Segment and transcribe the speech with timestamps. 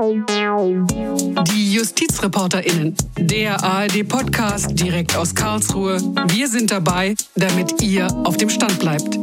[0.00, 6.00] Die JustizreporterInnen, der ARD-Podcast direkt aus Karlsruhe.
[6.28, 9.18] Wir sind dabei, damit ihr auf dem Stand bleibt.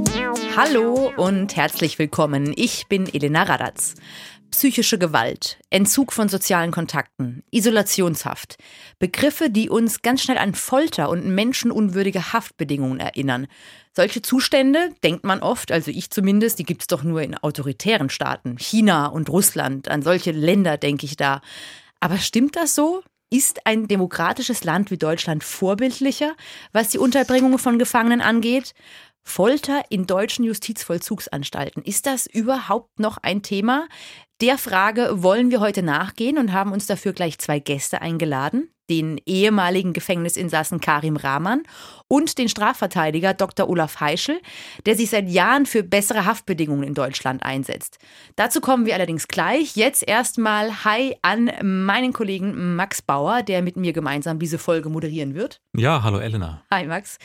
[0.57, 2.51] Hallo und herzlich willkommen.
[2.57, 3.95] Ich bin Elena Radatz.
[4.51, 8.55] Psychische Gewalt, Entzug von sozialen Kontakten, Isolationshaft.
[8.99, 13.47] Begriffe, die uns ganz schnell an Folter und menschenunwürdige Haftbedingungen erinnern.
[13.93, 18.09] Solche Zustände, denkt man oft, also ich zumindest, die gibt es doch nur in autoritären
[18.09, 19.89] Staaten, China und Russland.
[19.89, 21.41] An solche Länder denke ich da.
[21.99, 23.03] Aber stimmt das so?
[23.31, 26.35] Ist ein demokratisches Land wie Deutschland vorbildlicher,
[26.71, 28.73] was die Unterbringung von Gefangenen angeht?
[29.27, 31.83] Folter in deutschen Justizvollzugsanstalten.
[31.83, 33.87] Ist das überhaupt noch ein Thema?
[34.41, 38.69] Der Frage wollen wir heute nachgehen und haben uns dafür gleich zwei Gäste eingeladen.
[38.89, 41.63] Den ehemaligen Gefängnisinsassen Karim Rahman
[42.09, 43.69] und den Strafverteidiger Dr.
[43.69, 44.41] Olaf Heischel,
[44.85, 47.97] der sich seit Jahren für bessere Haftbedingungen in Deutschland einsetzt.
[48.35, 49.77] Dazu kommen wir allerdings gleich.
[49.77, 55.33] Jetzt erstmal Hi an meinen Kollegen Max Bauer, der mit mir gemeinsam diese Folge moderieren
[55.33, 55.61] wird.
[55.77, 56.61] Ja, hallo Elena.
[56.71, 57.19] Hi Max.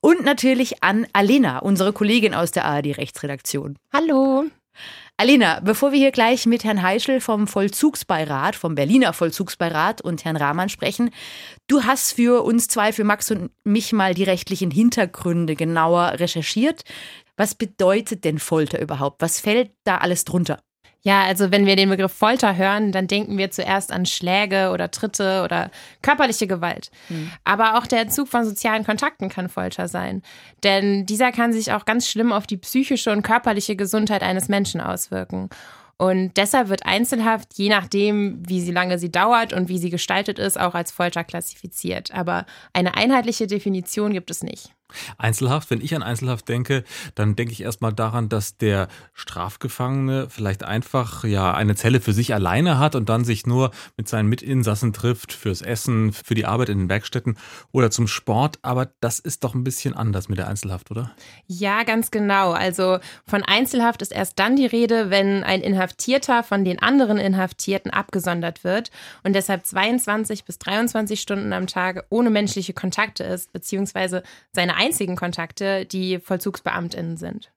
[0.00, 3.76] Und natürlich an Alena, unsere Kollegin aus der ARD Rechtsredaktion.
[3.92, 4.46] Hallo.
[5.16, 10.36] Alina, bevor wir hier gleich mit Herrn Heischel vom Vollzugsbeirat, vom Berliner Vollzugsbeirat und Herrn
[10.36, 11.10] Rahmann sprechen,
[11.68, 16.82] du hast für uns zwei, für Max und mich mal die rechtlichen Hintergründe genauer recherchiert.
[17.36, 19.22] Was bedeutet denn Folter überhaupt?
[19.22, 20.58] Was fällt da alles drunter?
[21.06, 24.90] Ja, also wenn wir den Begriff Folter hören, dann denken wir zuerst an Schläge oder
[24.90, 26.90] Tritte oder körperliche Gewalt.
[27.10, 27.30] Mhm.
[27.44, 30.22] Aber auch der Entzug von sozialen Kontakten kann Folter sein.
[30.62, 34.80] Denn dieser kann sich auch ganz schlimm auf die psychische und körperliche Gesundheit eines Menschen
[34.80, 35.50] auswirken.
[35.98, 40.38] Und deshalb wird Einzelhaft, je nachdem, wie sie lange sie dauert und wie sie gestaltet
[40.38, 42.14] ist, auch als Folter klassifiziert.
[42.14, 44.74] Aber eine einheitliche Definition gibt es nicht.
[45.18, 50.62] Einzelhaft, wenn ich an Einzelhaft denke, dann denke ich erstmal daran, dass der Strafgefangene vielleicht
[50.62, 54.92] einfach ja eine Zelle für sich alleine hat und dann sich nur mit seinen Mitinsassen
[54.92, 57.38] trifft fürs Essen, für die Arbeit in den Werkstätten
[57.72, 58.58] oder zum Sport.
[58.62, 61.12] Aber das ist doch ein bisschen anders mit der Einzelhaft, oder?
[61.46, 62.52] Ja, ganz genau.
[62.52, 67.90] Also von Einzelhaft ist erst dann die Rede, wenn ein Inhaftierter von den anderen Inhaftierten
[67.90, 68.90] abgesondert wird
[69.22, 74.22] und deshalb 22 bis 23 Stunden am Tag ohne menschliche Kontakte ist, beziehungsweise
[74.52, 77.50] seine einzigen Kontakte die VollzugsbeamtInnen sind.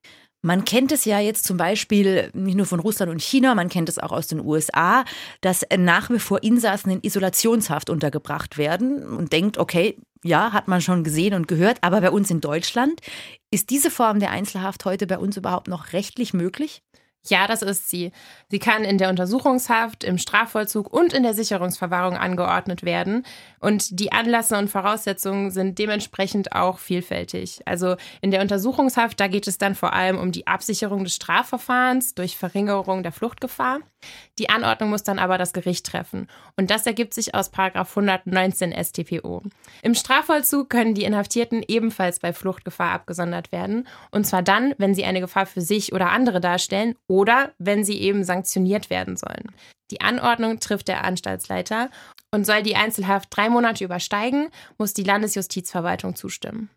[0.44, 3.90] Man kennt es ja jetzt zum Beispiel nicht nur von Russland und China, man kennt
[3.90, 5.04] es auch aus den USA,
[5.42, 10.82] dass nach wie vor Insassen in Isolationshaft untergebracht werden und denkt, okay, ja, hat man
[10.82, 13.02] schon gesehen und gehört, aber bei uns in Deutschland
[13.52, 16.84] ist diese Form der Einzelhaft heute bei uns überhaupt noch rechtlich möglich?
[17.26, 18.12] Ja, das ist sie.
[18.50, 23.26] Sie kann in der Untersuchungshaft, im Strafvollzug und in der Sicherungsverwahrung angeordnet werden.
[23.60, 27.62] Und die Anlässe und Voraussetzungen sind dementsprechend auch vielfältig.
[27.66, 32.16] Also in der Untersuchungshaft, da geht es dann vor allem um die Absicherung des Strafverfahrens
[32.16, 33.80] durch Verringerung der Fluchtgefahr.
[34.40, 36.28] Die Anordnung muss dann aber das Gericht treffen.
[36.56, 39.42] Und das ergibt sich aus 119 StPO.
[39.82, 43.88] Im Strafvollzug können die Inhaftierten ebenfalls bei Fluchtgefahr abgesondert werden.
[44.12, 48.00] Und zwar dann, wenn sie eine Gefahr für sich oder andere darstellen oder wenn sie
[48.00, 49.52] eben sanktioniert werden sollen.
[49.90, 51.90] Die Anordnung trifft der Anstaltsleiter
[52.32, 56.70] und soll die Einzelhaft drei Monate übersteigen, muss die Landesjustizverwaltung zustimmen.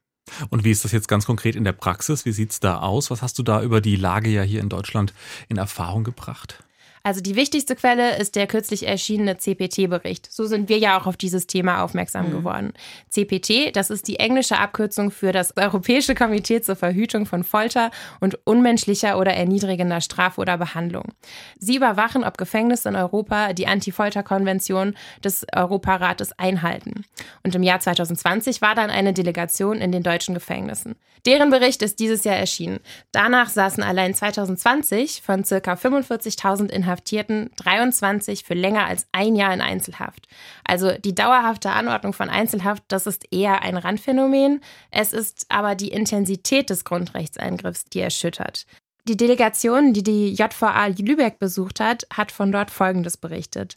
[0.48, 2.24] Und wie ist das jetzt ganz konkret in der Praxis?
[2.24, 3.10] Wie sieht es da aus?
[3.10, 5.12] Was hast du da über die Lage ja hier in Deutschland
[5.48, 6.62] in Erfahrung gebracht?
[7.02, 10.30] Also die wichtigste Quelle ist der kürzlich erschienene CPT-Bericht.
[10.30, 12.32] So sind wir ja auch auf dieses Thema aufmerksam mhm.
[12.32, 12.72] geworden.
[13.08, 17.90] CPT, das ist die englische Abkürzung für das Europäische Komitee zur Verhütung von Folter
[18.20, 21.12] und unmenschlicher oder erniedrigender Strafe oder Behandlung.
[21.58, 24.94] Sie überwachen, ob Gefängnisse in Europa die Anti-Folter-Konvention
[25.24, 27.06] des Europarates einhalten.
[27.42, 30.96] Und im Jahr 2020 war dann eine Delegation in den deutschen Gefängnissen.
[31.26, 32.80] Deren Bericht ist dieses Jahr erschienen.
[33.12, 35.72] Danach saßen allein 2020 von ca.
[35.74, 40.26] 45.000 Inhalten Inhaftierten 23 für länger als ein Jahr in Einzelhaft.
[40.64, 44.60] Also die dauerhafte Anordnung von Einzelhaft, das ist eher ein Randphänomen.
[44.90, 48.66] Es ist aber die Intensität des Grundrechtseingriffs, die erschüttert.
[49.06, 53.76] Die Delegation, die die JVA Lübeck besucht hat, hat von dort Folgendes berichtet.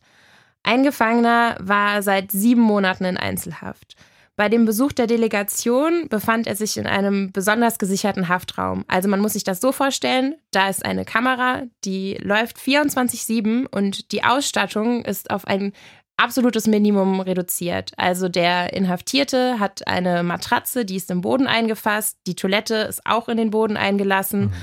[0.64, 3.96] Ein Gefangener war seit sieben Monaten in Einzelhaft.
[4.36, 8.84] Bei dem Besuch der Delegation befand er sich in einem besonders gesicherten Haftraum.
[8.88, 14.12] Also man muss sich das so vorstellen, da ist eine Kamera, die läuft 24/7 und
[14.12, 15.72] die Ausstattung ist auf ein
[16.18, 17.92] absolutes Minimum reduziert.
[17.98, 23.30] Also der Inhaftierte hat eine Matratze, die ist im Boden eingefasst, die Toilette ist auch
[23.30, 24.54] in den Boden eingelassen mhm.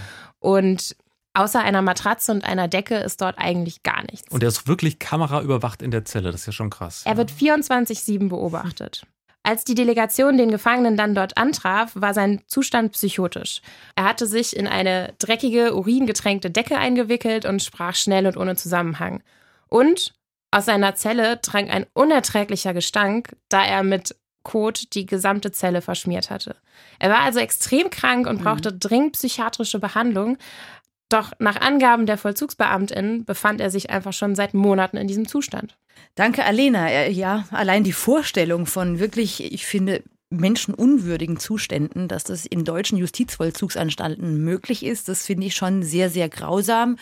[0.40, 0.96] und
[1.32, 4.28] Außer einer Matratze und einer Decke ist dort eigentlich gar nichts.
[4.32, 7.02] Und er ist wirklich kameraüberwacht in der Zelle, das ist ja schon krass.
[7.04, 9.06] Er wird 24-7 beobachtet.
[9.42, 13.62] Als die Delegation den Gefangenen dann dort antraf, war sein Zustand psychotisch.
[13.96, 19.22] Er hatte sich in eine dreckige, uringetränkte Decke eingewickelt und sprach schnell und ohne Zusammenhang.
[19.68, 20.12] Und,
[20.52, 26.30] Aus seiner Zelle drang ein unerträglicher Gestank, da er mit Kot die gesamte Zelle verschmiert
[26.30, 26.56] hatte.
[26.98, 28.80] Er war also extrem krank und brauchte mhm.
[28.80, 30.38] dringend psychiatrische Behandlung.
[31.10, 35.76] Doch nach Angaben der Vollzugsbeamtin befand er sich einfach schon seit Monaten in diesem Zustand.
[36.14, 37.08] Danke, Alena.
[37.08, 44.42] Ja, allein die Vorstellung von wirklich, ich finde, menschenunwürdigen Zuständen, dass das in deutschen Justizvollzugsanstalten
[44.44, 46.96] möglich ist, das finde ich schon sehr, sehr grausam.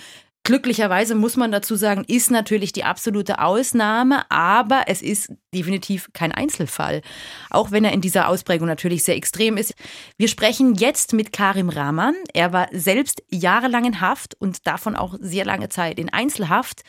[0.49, 6.33] Glücklicherweise muss man dazu sagen, ist natürlich die absolute Ausnahme, aber es ist definitiv kein
[6.33, 7.03] Einzelfall.
[7.51, 9.75] Auch wenn er in dieser Ausprägung natürlich sehr extrem ist.
[10.17, 12.15] Wir sprechen jetzt mit Karim Rahman.
[12.33, 16.81] Er war selbst jahrelang in Haft und davon auch sehr lange Zeit in Einzelhaft.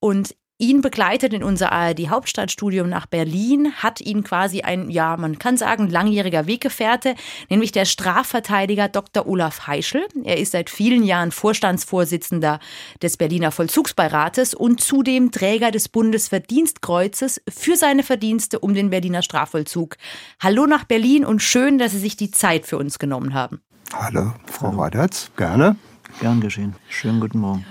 [0.00, 5.56] Und ihn begleitet in unser ARD-Hauptstadtstudium nach Berlin, hat ihn quasi ein, ja, man kann
[5.56, 7.14] sagen, langjähriger Weggefährte,
[7.50, 9.26] nämlich der Strafverteidiger Dr.
[9.26, 10.06] Olaf Heischel.
[10.24, 12.60] Er ist seit vielen Jahren Vorstandsvorsitzender
[13.02, 19.96] des Berliner Vollzugsbeirates und zudem Träger des Bundesverdienstkreuzes für seine Verdienste um den Berliner Strafvollzug.
[20.40, 23.60] Hallo nach Berlin und schön, dass Sie sich die Zeit für uns genommen haben.
[23.92, 25.76] Hallo, Frau Radatz, gerne.
[26.20, 26.74] Gern geschehen.
[26.88, 27.64] Schönen guten Morgen.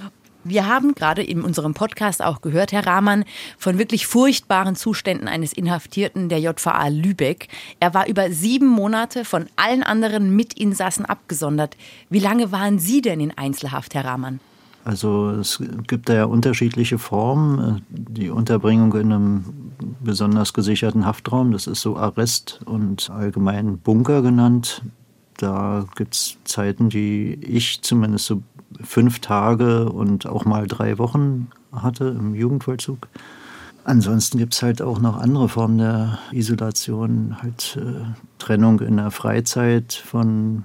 [0.43, 3.23] Wir haben gerade in unserem Podcast auch gehört, Herr Rahmann,
[3.57, 7.47] von wirklich furchtbaren Zuständen eines Inhaftierten der JVA Lübeck.
[7.79, 11.77] Er war über sieben Monate von allen anderen Mitinsassen abgesondert.
[12.09, 14.39] Wie lange waren Sie denn in Einzelhaft, Herr Rahmann?
[14.85, 17.85] Also es gibt da ja unterschiedliche Formen.
[17.89, 19.45] Die Unterbringung in einem
[20.01, 24.81] besonders gesicherten Haftraum, das ist so Arrest und allgemein Bunker genannt.
[25.37, 28.41] Da gibt es Zeiten, die ich zumindest so
[28.81, 33.07] fünf Tage und auch mal drei Wochen hatte im Jugendvollzug.
[33.85, 38.05] Ansonsten gibt es halt auch noch andere Formen der Isolation, halt äh,
[38.39, 40.63] Trennung in der Freizeit von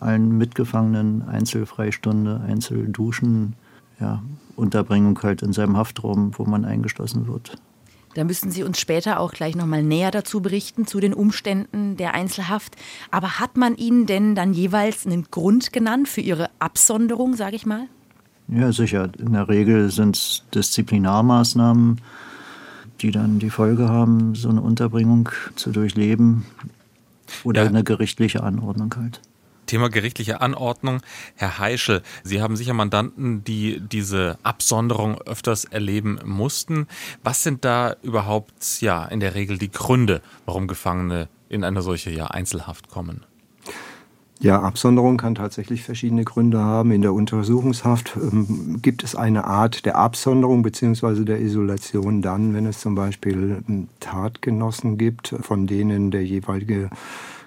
[0.00, 3.54] allen Mitgefangenen, Einzelfreistunde, Einzelduschen,
[4.00, 4.22] ja,
[4.56, 7.56] Unterbringung halt in seinem Haftraum, wo man eingeschlossen wird.
[8.14, 12.14] Da müssen Sie uns später auch gleich nochmal näher dazu berichten, zu den Umständen der
[12.14, 12.76] Einzelhaft.
[13.10, 17.64] Aber hat man Ihnen denn dann jeweils einen Grund genannt für Ihre Absonderung, sage ich
[17.64, 17.86] mal?
[18.48, 19.08] Ja, sicher.
[19.18, 22.00] In der Regel sind es Disziplinarmaßnahmen,
[23.00, 26.44] die dann die Folge haben, so eine Unterbringung zu durchleben.
[27.44, 27.68] Oder ja.
[27.68, 29.20] eine gerichtliche Anordnung halt.
[29.72, 31.00] Thema gerichtliche Anordnung.
[31.34, 36.86] Herr Heischel, Sie haben sicher Mandanten, die diese Absonderung öfters erleben mussten.
[37.24, 42.10] Was sind da überhaupt ja in der Regel die Gründe, warum Gefangene in eine solche
[42.10, 43.24] ja, Einzelhaft kommen?
[44.40, 46.92] Ja, Absonderung kann tatsächlich verschiedene Gründe haben.
[46.92, 51.24] In der Untersuchungshaft ähm, gibt es eine Art der Absonderung bzw.
[51.24, 56.90] der Isolation dann, wenn es zum Beispiel ähm, Tatgenossen gibt, von denen der jeweilige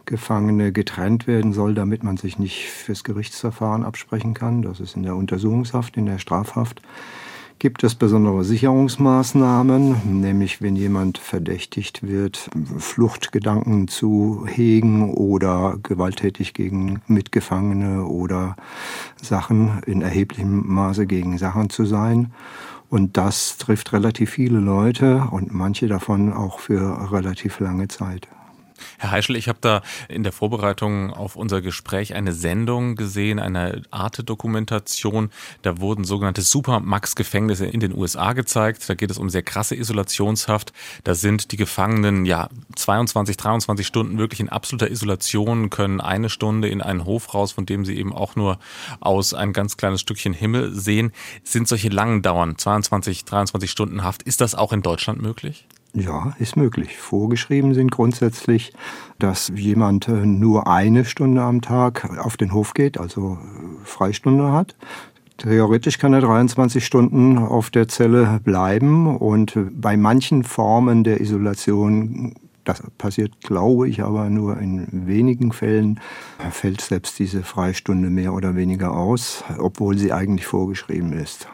[0.06, 4.62] Gefangene getrennt werden soll, damit man sich nicht fürs Gerichtsverfahren absprechen kann.
[4.62, 6.81] Das ist in der Untersuchungshaft, in der Strafhaft.
[7.57, 17.01] Gibt es besondere Sicherungsmaßnahmen, nämlich wenn jemand verdächtigt wird, Fluchtgedanken zu hegen oder gewalttätig gegen
[17.08, 18.58] Mitgefangene oder
[19.22, 22.34] Sachen in erheblichem Maße gegen Sachen zu sein.
[22.90, 28.28] Und das trifft relativ viele Leute und manche davon auch für relativ lange Zeit.
[28.98, 33.84] Herr Heischel, ich habe da in der Vorbereitung auf unser Gespräch eine Sendung gesehen, eine
[33.92, 35.30] Arte-Dokumentation.
[35.62, 38.88] Da wurden sogenannte Supermax-Gefängnisse in den USA gezeigt.
[38.90, 40.74] Da geht es um sehr krasse Isolationshaft.
[41.04, 46.68] Da sind die Gefangenen ja 22, 23 Stunden wirklich in absoluter Isolation, können eine Stunde
[46.68, 48.60] in einen Hof raus, von dem sie eben auch nur
[49.00, 51.12] aus ein ganz kleines Stückchen Himmel sehen.
[51.44, 55.65] Sind solche langen Dauern, 22, 23 Stunden Haft, ist das auch in Deutschland möglich?
[55.96, 56.98] Ja, ist möglich.
[56.98, 58.74] Vorgeschrieben sind grundsätzlich,
[59.18, 64.52] dass jemand äh, nur eine Stunde am Tag auf den Hof geht, also äh, Freistunde
[64.52, 64.75] hat.
[65.38, 72.36] Theoretisch kann er 23 Stunden auf der Zelle bleiben und bei manchen Formen der Isolation,
[72.66, 76.00] das passiert, glaube ich, aber nur in wenigen Fällen,
[76.52, 81.48] fällt selbst diese Freistunde mehr oder weniger aus, obwohl sie eigentlich vorgeschrieben ist.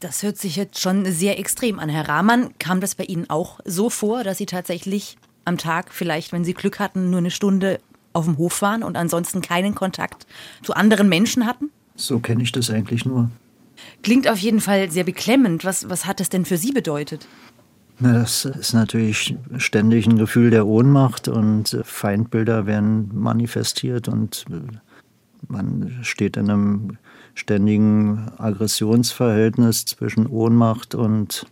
[0.00, 1.88] Das hört sich jetzt schon sehr extrem an.
[1.88, 6.32] Herr Rahmann, kam das bei Ihnen auch so vor, dass Sie tatsächlich am Tag vielleicht,
[6.32, 7.80] wenn Sie Glück hatten, nur eine Stunde
[8.12, 10.26] auf dem Hof waren und ansonsten keinen Kontakt
[10.62, 11.70] zu anderen Menschen hatten?
[11.94, 13.30] So kenne ich das eigentlich nur.
[14.02, 15.64] Klingt auf jeden Fall sehr beklemmend.
[15.64, 17.26] Was, was hat das denn für Sie bedeutet?
[17.98, 24.44] Na, das ist natürlich ständig ein Gefühl der Ohnmacht und Feindbilder werden manifestiert und
[25.48, 26.98] man steht in einem
[27.36, 31.46] ständigen Aggressionsverhältnis zwischen Ohnmacht und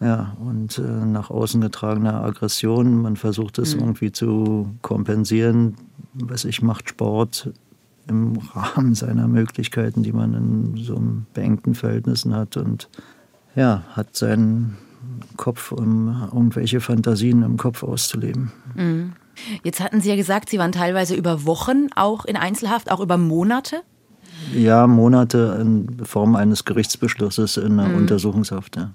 [0.00, 3.00] ja, und äh, nach außen getragener Aggression.
[3.00, 3.80] Man versucht es mhm.
[3.80, 5.76] irgendwie zu kompensieren.
[6.12, 7.50] Was ich macht Sport
[8.08, 11.00] im Rahmen seiner Möglichkeiten, die man in so
[11.32, 12.88] beengten Verhältnissen hat und
[13.54, 14.76] ja, hat seinen
[15.36, 18.52] Kopf, um irgendwelche Fantasien im Kopf auszuleben.
[18.74, 19.12] Mhm.
[19.62, 23.16] Jetzt hatten Sie ja gesagt, Sie waren teilweise über Wochen auch in Einzelhaft, auch über
[23.16, 23.82] Monate.
[24.54, 27.96] Ja, Monate in Form eines Gerichtsbeschlusses in der mhm.
[27.96, 28.76] Untersuchungshaft.
[28.76, 28.90] Ja.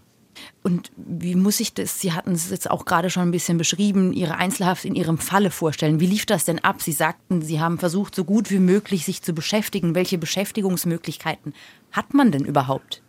[0.64, 4.14] Und wie muss ich das, Sie hatten es jetzt auch gerade schon ein bisschen beschrieben,
[4.14, 6.00] Ihre Einzelhaft in Ihrem Falle vorstellen.
[6.00, 6.82] Wie lief das denn ab?
[6.82, 9.96] Sie sagten, Sie haben versucht, so gut wie möglich sich zu beschäftigen.
[9.96, 11.54] Welche Beschäftigungsmöglichkeiten
[11.92, 13.02] hat man denn überhaupt?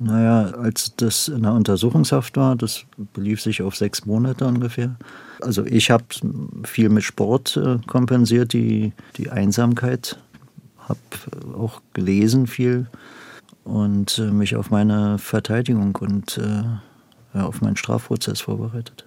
[0.00, 2.84] Naja, als das in der Untersuchungshaft war, das
[3.14, 4.94] belief sich auf sechs Monate ungefähr.
[5.40, 6.04] Also ich habe
[6.64, 10.18] viel mit Sport äh, kompensiert, die, die Einsamkeit.
[10.88, 12.86] Habe auch gelesen viel
[13.64, 19.04] und äh, mich auf meine Verteidigung und äh, auf meinen Strafprozess vorbereitet.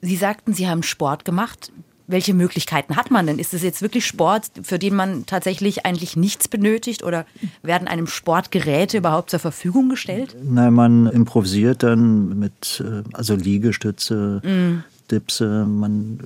[0.00, 1.72] Sie sagten, Sie haben Sport gemacht.
[2.08, 3.40] Welche Möglichkeiten hat man denn?
[3.40, 7.26] Ist es jetzt wirklich Sport, für den man tatsächlich eigentlich nichts benötigt oder
[7.62, 10.36] werden einem Sportgeräte überhaupt zur Verfügung gestellt?
[10.40, 14.84] Nein, man improvisiert dann mit äh, also Liegestütze, mm.
[15.06, 16.18] Dipse, man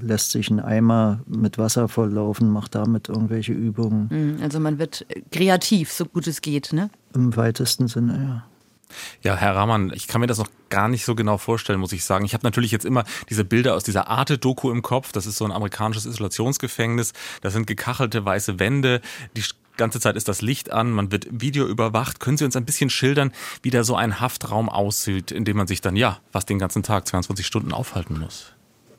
[0.00, 4.36] lässt sich einen Eimer mit Wasser volllaufen, macht damit irgendwelche Übungen.
[4.38, 6.90] Mm, also man wird kreativ, so gut es geht, ne?
[7.14, 8.55] Im weitesten Sinne, ja.
[9.22, 12.04] Ja, Herr Rahmann, ich kann mir das noch gar nicht so genau vorstellen, muss ich
[12.04, 12.24] sagen.
[12.24, 15.12] Ich habe natürlich jetzt immer diese Bilder aus dieser Arte-Doku im Kopf.
[15.12, 17.12] Das ist so ein amerikanisches Isolationsgefängnis.
[17.40, 19.00] Das sind gekachelte weiße Wände.
[19.36, 19.44] Die
[19.76, 22.20] ganze Zeit ist das Licht an, man wird Video überwacht.
[22.20, 25.66] Können Sie uns ein bisschen schildern, wie da so ein Haftraum aussieht, in dem man
[25.66, 28.52] sich dann, ja, fast den ganzen Tag, 22 Stunden aufhalten muss?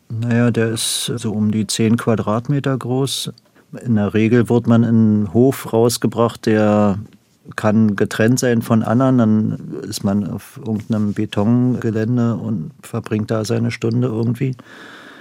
[0.10, 3.32] Naja, der ist so um die 10 Quadratmeter groß.
[3.84, 7.00] In der Regel wird man in einen Hof rausgebracht, der
[7.56, 9.18] kann getrennt sein von anderen.
[9.18, 14.56] Dann ist man auf irgendeinem Betongelände und verbringt da seine Stunde irgendwie.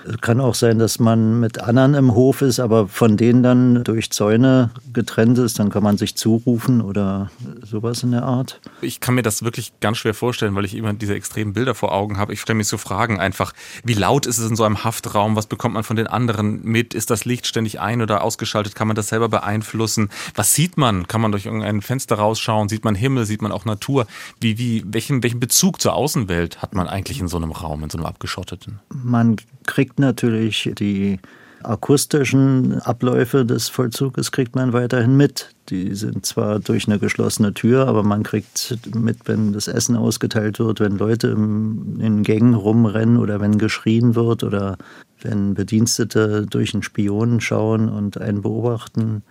[0.08, 3.82] Es kann auch sein, dass man mit anderen im Hof ist, aber von denen dann
[3.84, 5.58] durch Zäune getrennt ist.
[5.58, 7.30] Dann kann man sich zurufen oder
[7.64, 8.60] sowas in der Art.
[8.80, 11.92] Ich kann mir das wirklich ganz schwer vorstellen, weil ich immer diese extremen Bilder vor
[11.92, 12.32] Augen habe.
[12.32, 13.52] Ich stelle mich so Fragen einfach,
[13.84, 15.34] wie laut ist es in so einem Haftraum?
[15.34, 16.94] Was bekommt man von den anderen mit?
[16.94, 18.74] Ist das Licht ständig ein- oder ausgeschaltet?
[18.74, 20.10] Kann man das selber beeinflussen?
[20.34, 21.08] Was sieht man?
[21.08, 22.68] Kann man durch irgendein Fenster rausschauen?
[22.68, 23.26] Sieht man Himmel?
[23.26, 24.06] Sieht man auch Natur?
[24.40, 27.90] Wie, wie, welchen, welchen Bezug zur Außenwelt hat man eigentlich in so einem Raum, in
[27.90, 28.80] so einem abgeschotteten?
[28.90, 29.36] Man
[29.66, 31.18] kriegt natürlich die
[31.62, 35.50] akustischen Abläufe des Vollzuges kriegt man weiterhin mit.
[35.68, 40.58] Die sind zwar durch eine geschlossene Tür, aber man kriegt mit, wenn das Essen ausgeteilt
[40.58, 44.78] wird, wenn Leute in Gängen rumrennen oder wenn geschrien wird oder
[45.20, 49.22] wenn Bedienstete durch einen Spion schauen und einen beobachten.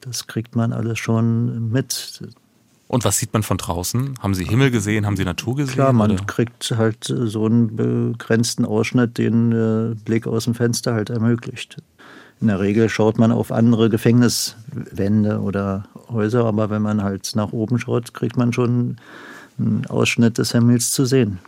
[0.00, 2.20] Das kriegt man alles schon mit.
[2.94, 4.14] Und was sieht man von draußen?
[4.20, 5.04] Haben Sie Himmel gesehen?
[5.04, 5.74] Haben Sie Natur gesehen?
[5.74, 6.24] Klar, man oder?
[6.26, 11.82] kriegt halt so einen begrenzten Ausschnitt, den äh, Blick aus dem Fenster halt ermöglicht.
[12.40, 17.50] In der Regel schaut man auf andere Gefängniswände oder Häuser, aber wenn man halt nach
[17.52, 18.98] oben schaut, kriegt man schon
[19.58, 21.40] einen Ausschnitt des Himmels zu sehen.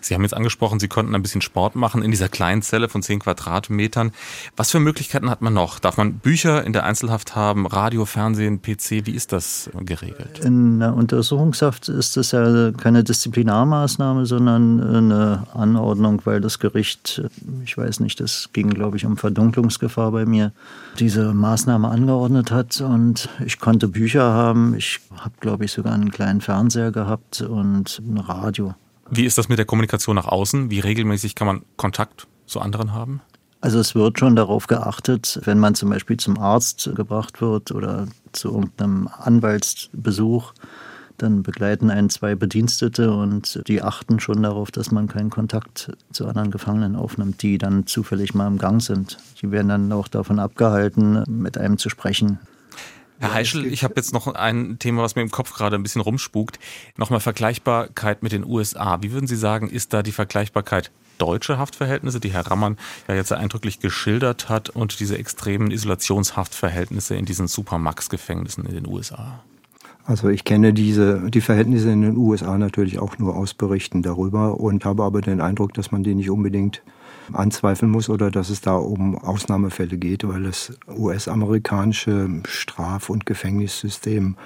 [0.00, 3.02] Sie haben jetzt angesprochen, Sie konnten ein bisschen Sport machen in dieser kleinen Zelle von
[3.02, 4.12] 10 Quadratmetern.
[4.56, 5.78] Was für Möglichkeiten hat man noch?
[5.78, 9.06] Darf man Bücher in der Einzelhaft haben, Radio, Fernsehen, PC?
[9.06, 10.40] Wie ist das geregelt?
[10.44, 17.22] In der Untersuchungshaft ist das ja keine Disziplinarmaßnahme, sondern eine Anordnung, weil das Gericht,
[17.64, 20.52] ich weiß nicht, das ging, glaube ich, um Verdunklungsgefahr bei mir,
[20.98, 22.80] diese Maßnahme angeordnet hat.
[22.80, 24.74] Und ich konnte Bücher haben.
[24.74, 28.74] Ich habe, glaube ich, sogar einen kleinen Fernseher gehabt und ein Radio.
[29.14, 30.70] Wie ist das mit der Kommunikation nach außen?
[30.70, 33.20] Wie regelmäßig kann man Kontakt zu anderen haben?
[33.60, 38.06] Also es wird schon darauf geachtet, wenn man zum Beispiel zum Arzt gebracht wird oder
[38.32, 40.54] zu irgendeinem Anwaltsbesuch,
[41.18, 46.26] dann begleiten einen zwei Bedienstete und die achten schon darauf, dass man keinen Kontakt zu
[46.26, 49.18] anderen Gefangenen aufnimmt, die dann zufällig mal im Gang sind.
[49.42, 52.38] Die werden dann auch davon abgehalten, mit einem zu sprechen.
[53.22, 56.00] Herr Heischel, ich habe jetzt noch ein Thema, was mir im Kopf gerade ein bisschen
[56.00, 56.58] rumspukt.
[56.96, 59.00] Nochmal Vergleichbarkeit mit den USA.
[59.00, 63.32] Wie würden Sie sagen, ist da die Vergleichbarkeit deutsche Haftverhältnisse, die Herr Rammann ja jetzt
[63.32, 69.44] eindrücklich geschildert hat, und diese extremen Isolationshaftverhältnisse in diesen Supermax-Gefängnissen in den USA?
[70.04, 74.58] Also ich kenne diese, die Verhältnisse in den USA natürlich auch nur aus Berichten darüber
[74.58, 76.82] und habe aber den Eindruck, dass man die nicht unbedingt
[77.32, 84.36] anzweifeln muss oder dass es da um Ausnahmefälle geht, weil das US-amerikanische Straf- und Gefängnissystem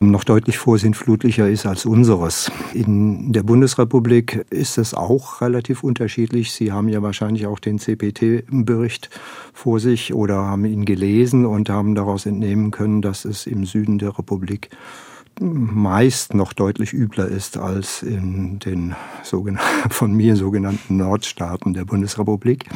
[0.00, 2.50] noch deutlich vorsintflutlicher ist als unseres.
[2.74, 6.52] In der Bundesrepublik ist es auch relativ unterschiedlich.
[6.52, 9.10] Sie haben ja wahrscheinlich auch den CPT-Bericht
[9.52, 13.98] vor sich oder haben ihn gelesen und haben daraus entnehmen können, dass es im Süden
[13.98, 14.70] der Republik
[15.40, 18.94] meist noch deutlich übler ist als in den
[19.90, 22.66] von mir sogenannten Nordstaaten der Bundesrepublik.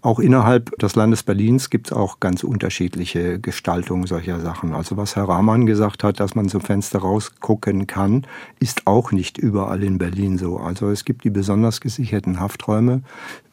[0.00, 4.72] Auch innerhalb des Landes Berlins gibt es auch ganz unterschiedliche Gestaltungen solcher Sachen.
[4.72, 8.24] Also was Herr Rahmann gesagt hat, dass man zum Fenster rausgucken kann,
[8.60, 10.58] ist auch nicht überall in Berlin so.
[10.58, 13.02] Also es gibt die besonders gesicherten Hafträume,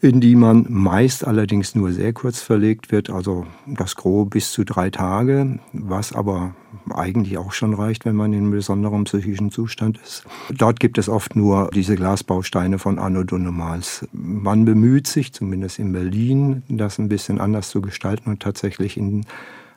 [0.05, 4.63] in die man meist allerdings nur sehr kurz verlegt wird, also das Gros bis zu
[4.63, 6.53] drei Tage, was aber
[6.91, 10.23] eigentlich auch schon reicht, wenn man in einem besonderen psychischen Zustand ist.
[10.55, 14.07] Dort gibt es oft nur diese Glasbausteine von Anno Dunnemals.
[14.13, 19.25] Man bemüht sich, zumindest in Berlin, das ein bisschen anders zu gestalten und tatsächlich in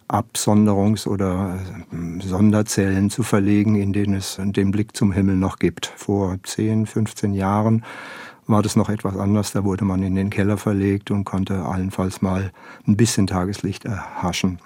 [0.09, 1.59] Absonderungs- oder
[1.93, 5.87] äh, Sonderzellen zu verlegen, in denen es den Blick zum Himmel noch gibt.
[5.97, 7.85] Vor 10, 15 Jahren
[8.49, 9.53] war das noch etwas anders.
[9.53, 12.53] Da wurde man in den Keller verlegt und konnte allenfalls mal
[12.87, 14.59] ein bisschen Tageslicht erhaschen.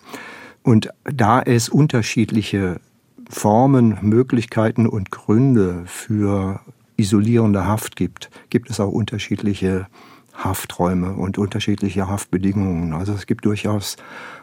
[0.62, 2.80] Und da es unterschiedliche
[3.28, 6.60] Formen, Möglichkeiten und Gründe für
[6.96, 9.88] isolierende Haft gibt, gibt es auch unterschiedliche
[10.34, 12.94] Hafträume und unterschiedliche Haftbedingungen.
[12.94, 13.96] Also es gibt durchaus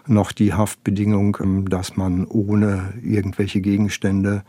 [0.05, 4.43] noch die Haftbedingung, ähm, dass man ohne irgendwelche Gegenstände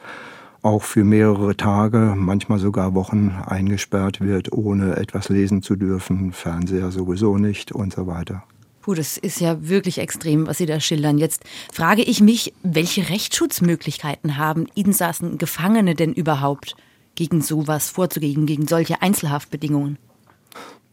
[0.62, 6.90] auch für mehrere Tage, manchmal sogar Wochen eingesperrt wird, ohne etwas lesen zu dürfen, Fernseher
[6.90, 8.44] sowieso nicht und so weiter.
[8.82, 11.18] Puh, das ist ja wirklich extrem, was Sie da schildern.
[11.18, 16.76] Jetzt frage ich mich, welche Rechtsschutzmöglichkeiten haben Insassen, Gefangene denn überhaupt,
[17.14, 19.98] gegen sowas vorzugehen, gegen solche Einzelhaftbedingungen?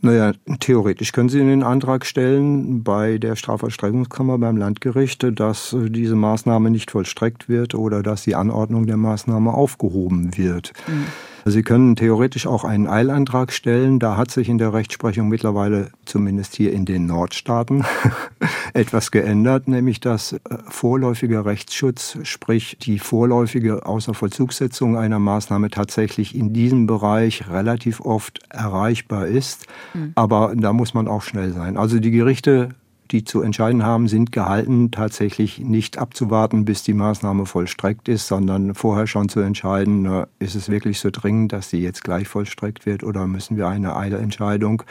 [0.01, 6.70] Naja, theoretisch können Sie den Antrag stellen bei der Strafvollstreckungskammer beim Landgericht, dass diese Maßnahme
[6.70, 10.74] nicht vollstreckt wird oder dass die Anordnung der Maßnahme aufgehoben wird.
[10.88, 11.06] Mhm.
[11.50, 14.00] Sie können theoretisch auch einen Eilantrag stellen.
[14.00, 17.86] Da hat sich in der Rechtsprechung mittlerweile, zumindest hier in den Nordstaaten,
[18.74, 26.54] etwas geändert, nämlich dass äh, vorläufiger Rechtsschutz, sprich die vorläufige Außervollzugssetzung einer Maßnahme tatsächlich in
[26.54, 29.68] diesem Bereich relativ oft erreichbar ist.
[29.94, 30.13] Mhm.
[30.16, 31.77] Aber da muss man auch schnell sein.
[31.77, 32.70] Also die Gerichte
[33.12, 38.76] die zu entscheiden haben, sind gehalten, tatsächlich nicht abzuwarten, bis die Maßnahme vollstreckt ist, sondern
[38.76, 43.04] vorher schon zu entscheiden, ist es wirklich so dringend, dass sie jetzt gleich vollstreckt wird
[43.04, 44.84] oder müssen wir eine Eilentscheidung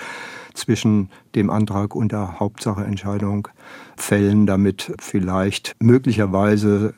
[0.54, 3.48] zwischen dem Antrag und der Hauptsacheentscheidung
[3.96, 6.94] fällen, damit vielleicht möglicherweise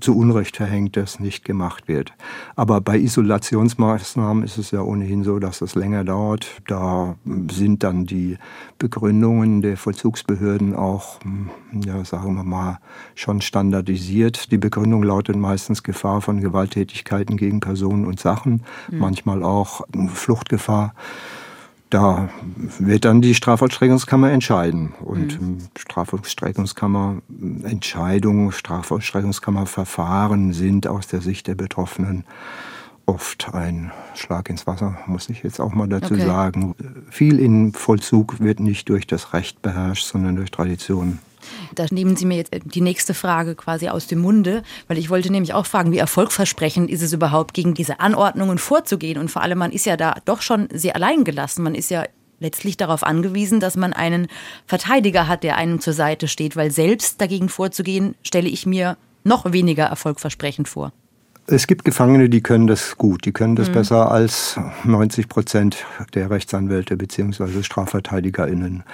[0.00, 2.12] zu Unrecht verhängtes nicht gemacht wird.
[2.56, 6.46] Aber bei Isolationsmaßnahmen ist es ja ohnehin so, dass es länger dauert.
[6.66, 7.16] Da
[7.50, 8.38] sind dann die
[8.78, 11.20] Begründungen der Vollzugsbehörden auch,
[11.72, 12.80] ja, sagen wir mal,
[13.14, 14.50] schon standardisiert.
[14.50, 18.98] Die Begründung lautet meistens Gefahr von Gewalttätigkeiten gegen Personen und Sachen, mhm.
[18.98, 20.94] manchmal auch Fluchtgefahr.
[21.92, 22.30] Da
[22.78, 24.94] wird dann die Strafvollstreckungskammer entscheiden.
[25.04, 25.58] Und mhm.
[25.76, 27.20] Strafvollstreckungskammer
[27.64, 32.24] Entscheidungen, Strafvollstreckungskammerverfahren sind aus der Sicht der Betroffenen
[33.04, 36.24] oft ein Schlag ins Wasser, muss ich jetzt auch mal dazu okay.
[36.24, 36.74] sagen.
[37.10, 41.18] Viel in Vollzug wird nicht durch das Recht beherrscht, sondern durch Tradition.
[41.74, 45.30] Da nehmen Sie mir jetzt die nächste Frage quasi aus dem Munde, weil ich wollte
[45.30, 49.18] nämlich auch fragen, wie erfolgsversprechend ist es überhaupt, gegen diese Anordnungen vorzugehen?
[49.18, 51.62] Und vor allem, man ist ja da doch schon sehr allein gelassen.
[51.62, 52.04] Man ist ja
[52.40, 54.26] letztlich darauf angewiesen, dass man einen
[54.66, 59.52] Verteidiger hat, der einem zur Seite steht, weil selbst dagegen vorzugehen, stelle ich mir noch
[59.52, 60.92] weniger erfolgversprechend vor.
[61.46, 63.74] Es gibt Gefangene, die können das gut, die können das mhm.
[63.74, 67.62] besser als 90 Prozent der Rechtsanwälte bzw.
[67.62, 68.84] StrafverteidigerInnen.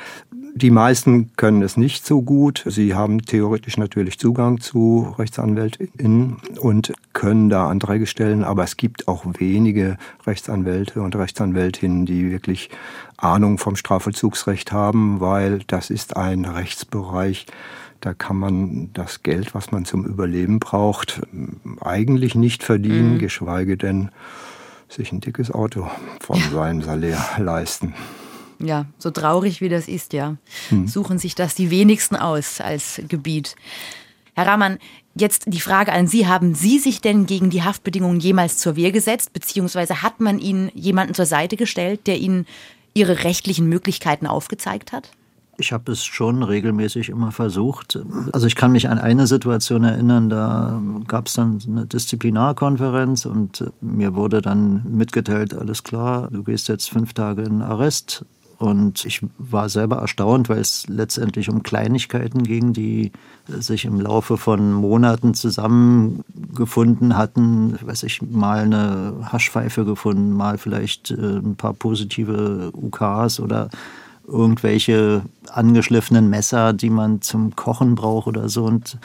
[0.61, 2.65] Die meisten können es nicht so gut.
[2.67, 9.07] Sie haben theoretisch natürlich Zugang zu RechtsanwältInnen und können da Anträge stellen, aber es gibt
[9.07, 12.71] auch wenige Rechtsanwälte und Rechtsanwältinnen, die wirklich
[13.17, 17.47] Ahnung vom Strafvollzugsrecht haben, weil das ist ein Rechtsbereich,
[18.01, 21.21] da kann man das Geld, was man zum Überleben braucht,
[21.81, 23.19] eigentlich nicht verdienen, mhm.
[23.21, 24.11] geschweige denn
[24.89, 25.89] sich ein dickes Auto
[26.21, 26.51] von ja.
[26.51, 27.95] seinem Salär leisten.
[28.61, 30.37] Ja, so traurig wie das ist, ja.
[30.71, 30.89] Hm.
[30.89, 33.55] Suchen sich das die wenigsten aus als Gebiet.
[34.35, 34.79] Herr Rahmann,
[35.15, 36.27] jetzt die Frage an Sie.
[36.27, 39.33] Haben Sie sich denn gegen die Haftbedingungen jemals zur Wehr gesetzt?
[39.33, 42.47] Beziehungsweise hat man Ihnen jemanden zur Seite gestellt, der Ihnen
[42.95, 45.11] Ihre rechtlichen Möglichkeiten aufgezeigt hat?
[45.61, 47.99] Ich habe es schon regelmäßig immer versucht.
[48.33, 53.65] Also ich kann mich an eine Situation erinnern, da gab es dann eine Disziplinarkonferenz und
[53.81, 58.25] mir wurde dann mitgeteilt, alles klar, du gehst jetzt fünf Tage in Arrest.
[58.59, 63.13] Und ich war selber erstaunt, weil es letztendlich um Kleinigkeiten ging, die
[63.47, 67.79] sich im Laufe von Monaten zusammengefunden hatten.
[67.81, 73.71] Weiß ich, mal eine Haschpfeife gefunden, mal vielleicht äh, ein paar positive UKs oder
[74.27, 78.65] irgendwelche angeschliffenen Messer, die man zum Kochen braucht oder so.
[78.65, 78.99] Und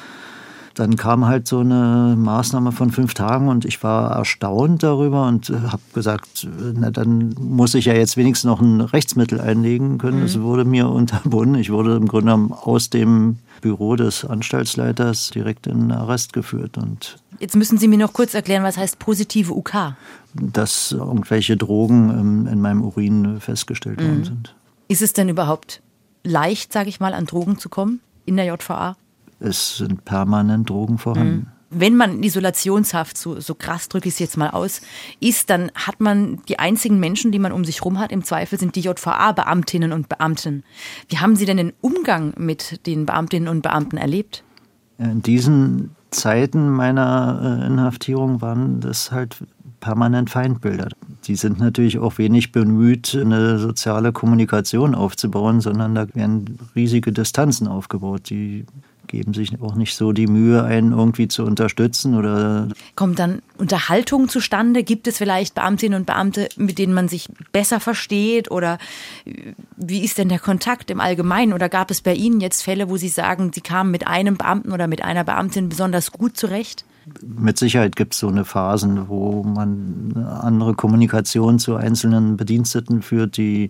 [0.74, 5.50] dann kam halt so eine Maßnahme von fünf Tagen und ich war erstaunt darüber und
[5.50, 10.20] habe gesagt, na dann muss ich ja jetzt wenigstens noch ein Rechtsmittel einlegen können.
[10.20, 10.24] Mhm.
[10.24, 11.56] Das wurde mir unterbunden.
[11.56, 16.78] Ich wurde im Grunde genommen aus dem Büro des Anstaltsleiters direkt in den Arrest geführt.
[16.78, 19.96] Und Jetzt müssen Sie mir noch kurz erklären, was heißt positive UK?
[20.34, 24.08] Dass irgendwelche Drogen in meinem Urin festgestellt mhm.
[24.08, 24.56] worden sind.
[24.88, 25.82] Ist es denn überhaupt
[26.24, 28.96] leicht, sage ich mal, an Drogen zu kommen in der JVA?
[29.44, 31.36] Es sind permanent Drogen vorhanden.
[31.36, 34.82] Mhm wenn man in Isolationshaft, so, so krass drücke ich es jetzt mal aus,
[35.20, 38.60] ist, dann hat man die einzigen Menschen, die man um sich rum hat, im Zweifel
[38.60, 40.64] sind die JVA-Beamtinnen und Beamten.
[41.10, 44.44] Wie haben Sie denn den Umgang mit den Beamtinnen und Beamten erlebt?
[44.98, 49.38] In diesen Zeiten meiner äh, Inhaftierung waren das halt
[49.80, 50.90] permanent Feindbilder.
[51.26, 57.68] Die sind natürlich auch wenig bemüht, eine soziale Kommunikation aufzubauen, sondern da werden riesige Distanzen
[57.68, 58.30] aufgebaut.
[58.30, 58.66] Die
[59.14, 62.68] geben sich auch nicht so die Mühe, einen irgendwie zu unterstützen oder.
[62.96, 64.84] Kommt dann Unterhaltung zustande?
[64.84, 68.50] Gibt es vielleicht Beamtinnen und Beamte, mit denen man sich besser versteht?
[68.50, 68.80] Oder
[69.78, 71.54] wie ist denn der Kontakt im Allgemeinen?
[71.54, 74.72] Oder gab es bei Ihnen jetzt Fälle, wo Sie sagen, Sie kamen mit einem Beamten
[74.72, 76.84] oder mit einer Beamtin besonders gut zurecht?
[77.22, 83.04] Mit Sicherheit gibt es so eine Phasen, wo man eine andere Kommunikation zu einzelnen Bediensteten
[83.04, 83.70] führt, die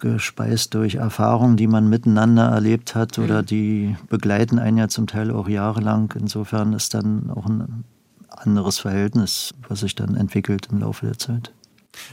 [0.00, 3.46] gespeist durch Erfahrungen, die man miteinander erlebt hat oder mhm.
[3.46, 6.12] die begleiten einen ja zum Teil auch jahrelang.
[6.18, 7.84] Insofern ist dann auch ein
[8.28, 11.52] anderes Verhältnis, was sich dann entwickelt im Laufe der Zeit.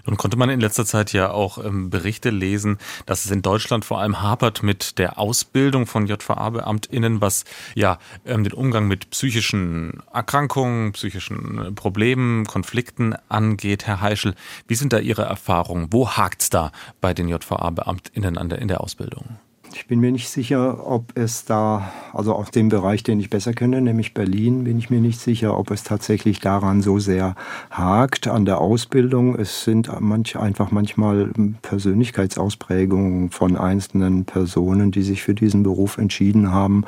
[0.06, 3.86] Nun konnte man in letzter Zeit ja auch ähm, Berichte lesen, dass es in Deutschland
[3.86, 10.04] vor allem hapert mit der Ausbildung von JVA-BeamtInnen, was ja ähm, den Umgang mit psychischen
[10.14, 13.88] Erkrankungen, psychischen äh, Problemen, Konflikten angeht.
[13.88, 14.36] Herr Heischel,
[14.68, 15.88] wie sind da Ihre Erfahrungen?
[15.92, 19.38] Wo hakt's da bei den JVA-BeamtInnen in der Ausbildung?
[19.76, 23.54] Ich bin mir nicht sicher, ob es da, also aus dem Bereich, den ich besser
[23.54, 27.36] kenne, nämlich Berlin, bin ich mir nicht sicher, ob es tatsächlich daran so sehr
[27.72, 29.34] hakt an der Ausbildung.
[29.34, 31.32] Es sind manch, einfach manchmal
[31.64, 36.86] Persönlichkeitsausprägungen von einzelnen Personen, die sich für diesen Beruf entschieden haben,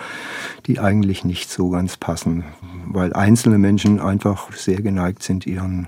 [0.67, 2.43] die eigentlich nicht so ganz passen,
[2.85, 5.87] weil einzelne Menschen einfach sehr geneigt sind, ihren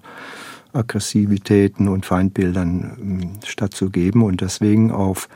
[0.73, 5.29] Aggressivitäten und Feindbildern ähm, stattzugeben und deswegen auf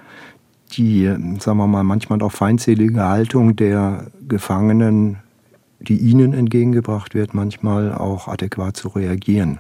[0.78, 1.06] die,
[1.40, 5.18] sagen wir mal, manchmal auch feindselige Haltung der Gefangenen,
[5.80, 9.60] die ihnen entgegengebracht wird, manchmal auch adäquat zu reagieren.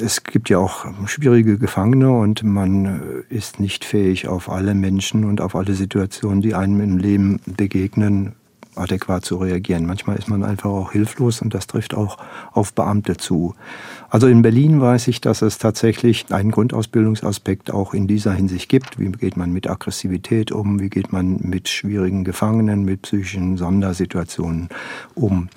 [0.00, 5.40] Es gibt ja auch schwierige Gefangene und man ist nicht fähig, auf alle Menschen und
[5.40, 8.34] auf alle Situationen, die einem im Leben begegnen,
[8.76, 9.86] adäquat zu reagieren.
[9.86, 12.18] Manchmal ist man einfach auch hilflos und das trifft auch
[12.52, 13.54] auf Beamte zu.
[14.10, 18.98] Also in Berlin weiß ich, dass es tatsächlich einen Grundausbildungsaspekt auch in dieser Hinsicht gibt.
[18.98, 20.80] Wie geht man mit Aggressivität um?
[20.80, 24.68] Wie geht man mit schwierigen Gefangenen, mit psychischen Sondersituationen
[25.14, 25.48] um?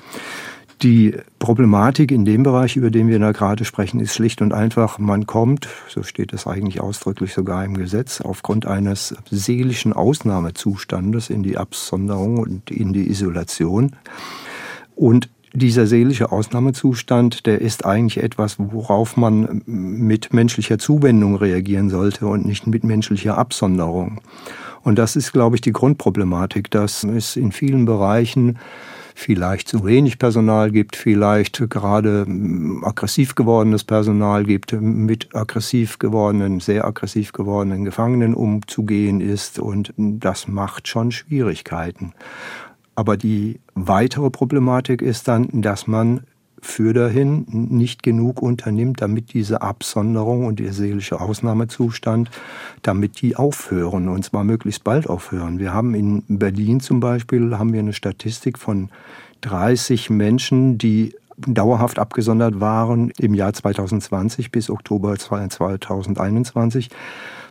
[0.84, 5.00] Die Problematik in dem Bereich, über den wir da gerade sprechen, ist schlicht und einfach,
[5.00, 11.42] man kommt, so steht es eigentlich ausdrücklich sogar im Gesetz, aufgrund eines seelischen Ausnahmezustandes in
[11.42, 13.96] die Absonderung und in die Isolation.
[14.96, 22.26] Und dieser seelische Ausnahmezustand, der ist eigentlich etwas, worauf man mit menschlicher Zuwendung reagieren sollte
[22.28, 24.22] und nicht mit menschlicher Absonderung.
[24.82, 28.58] Und das ist, glaube ich, die Grundproblematik, dass es in vielen Bereichen
[29.16, 36.60] vielleicht zu wenig Personal gibt, vielleicht gerade mm, aggressiv gewordenes Personal gibt, mit aggressiv gewordenen,
[36.60, 39.60] sehr aggressiv gewordenen Gefangenen umzugehen ist.
[39.60, 42.14] Und das macht schon Schwierigkeiten.
[42.96, 46.22] Aber die weitere Problematik ist dann, dass man
[46.64, 52.32] für dahin nicht genug unternimmt, damit diese Absonderung und der seelische Ausnahmezustand,
[52.82, 55.60] damit die aufhören und zwar möglichst bald aufhören.
[55.60, 58.90] Wir haben in Berlin zum Beispiel haben wir eine Statistik von
[59.42, 66.90] 30 Menschen, die dauerhaft abgesondert waren im Jahr 2020 bis Oktober 2021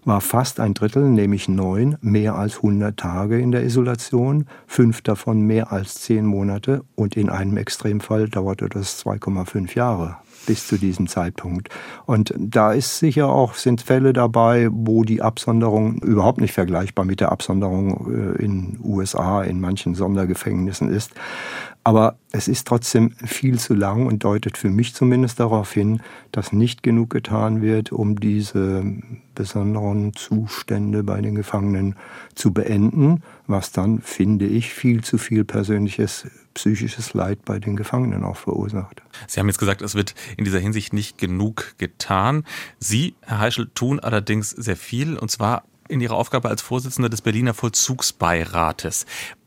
[0.04, 5.42] war fast ein Drittel, nämlich neun, mehr als 100 Tage in der Isolation, fünf davon
[5.42, 11.06] mehr als zehn Monate und in einem Extremfall dauerte das 2,5 Jahre bis zu diesem
[11.06, 11.68] Zeitpunkt.
[12.06, 17.20] Und da ist sicher auch, sind Fälle dabei, wo die Absonderung überhaupt nicht vergleichbar mit
[17.20, 21.12] der Absonderung äh, in USA, in manchen Sondergefängnissen ist.
[21.84, 26.52] Aber es ist trotzdem viel zu lang und deutet für mich zumindest darauf hin, dass
[26.52, 28.84] nicht genug getan wird, um diese
[29.34, 31.96] besonderen Zustände bei den Gefangenen
[32.36, 38.24] zu beenden, was dann, finde ich, viel zu viel persönliches psychisches Leid bei den Gefangenen
[38.24, 39.02] auch verursacht.
[39.26, 42.44] Sie haben jetzt gesagt, es wird in dieser Hinsicht nicht genug getan.
[42.78, 47.22] Sie, Herr Heischel, tun allerdings sehr viel, und zwar in Ihrer Aufgabe als Vorsitzender des
[47.22, 49.06] Berliner Vollzugsbeirates.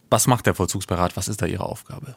[0.09, 1.15] Was macht der Vollzugsbeirat?
[1.15, 2.15] Was ist da Ihre Aufgabe?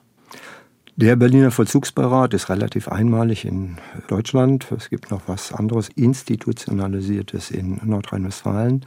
[1.00, 3.76] Der Berliner Vollzugsbeirat ist relativ einmalig in
[4.08, 4.66] Deutschland.
[4.76, 8.84] Es gibt noch was anderes institutionalisiertes in Nordrhein-Westfalen.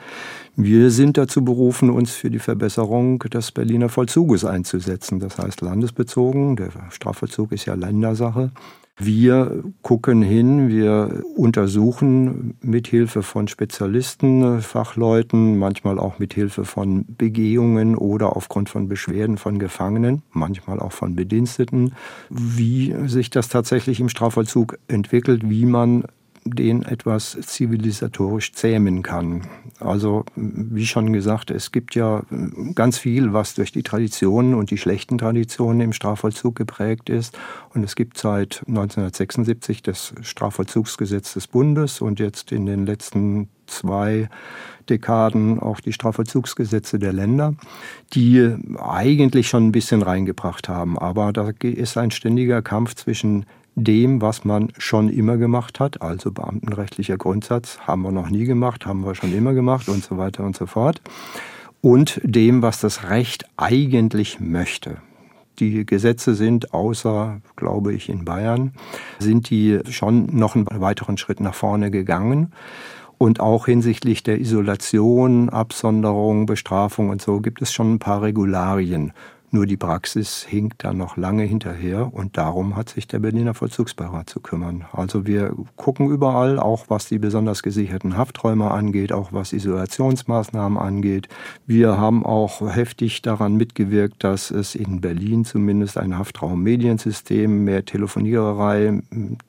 [0.57, 5.21] Wir sind dazu berufen, uns für die Verbesserung des Berliner Vollzuges einzusetzen.
[5.21, 6.57] Das heißt landesbezogen.
[6.57, 8.51] Der Strafvollzug ist ja Ländersache.
[9.03, 17.05] Wir gucken hin, wir untersuchen mit Hilfe von Spezialisten, Fachleuten, manchmal auch mit Hilfe von
[17.07, 21.95] Begehungen oder aufgrund von Beschwerden von Gefangenen, manchmal auch von Bediensteten,
[22.29, 26.03] wie sich das tatsächlich im Strafvollzug entwickelt, wie man
[26.43, 29.43] den etwas zivilisatorisch zähmen kann.
[29.79, 32.23] Also wie schon gesagt, es gibt ja
[32.73, 37.37] ganz viel, was durch die Traditionen und die schlechten Traditionen im Strafvollzug geprägt ist.
[37.73, 44.29] Und es gibt seit 1976 das Strafvollzugsgesetz des Bundes und jetzt in den letzten zwei
[44.89, 47.55] Dekaden auch die Strafvollzugsgesetze der Länder,
[48.13, 50.97] die eigentlich schon ein bisschen reingebracht haben.
[50.99, 56.31] Aber da ist ein ständiger Kampf zwischen dem, was man schon immer gemacht hat, also
[56.31, 60.43] beamtenrechtlicher Grundsatz, haben wir noch nie gemacht, haben wir schon immer gemacht und so weiter
[60.43, 61.01] und so fort,
[61.81, 64.97] und dem, was das Recht eigentlich möchte.
[65.59, 68.73] Die Gesetze sind, außer, glaube ich, in Bayern,
[69.19, 72.51] sind die schon noch einen weiteren Schritt nach vorne gegangen.
[73.17, 79.13] Und auch hinsichtlich der Isolation, Absonderung, Bestrafung und so gibt es schon ein paar Regularien.
[79.53, 84.29] Nur die Praxis hinkt da noch lange hinterher und darum hat sich der Berliner Vollzugsbeirat
[84.29, 84.85] zu kümmern.
[84.93, 91.27] Also wir gucken überall, auch was die besonders gesicherten Hafträume angeht, auch was Isolationsmaßnahmen angeht.
[91.67, 99.01] Wir haben auch heftig daran mitgewirkt, dass es in Berlin zumindest ein Haftraummediensystem, mehr Telefoniererei,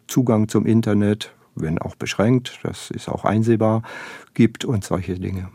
[0.08, 3.82] Zugang zum Internet, wenn auch beschränkt, das ist auch einsehbar,
[4.34, 5.48] gibt und solche Dinge.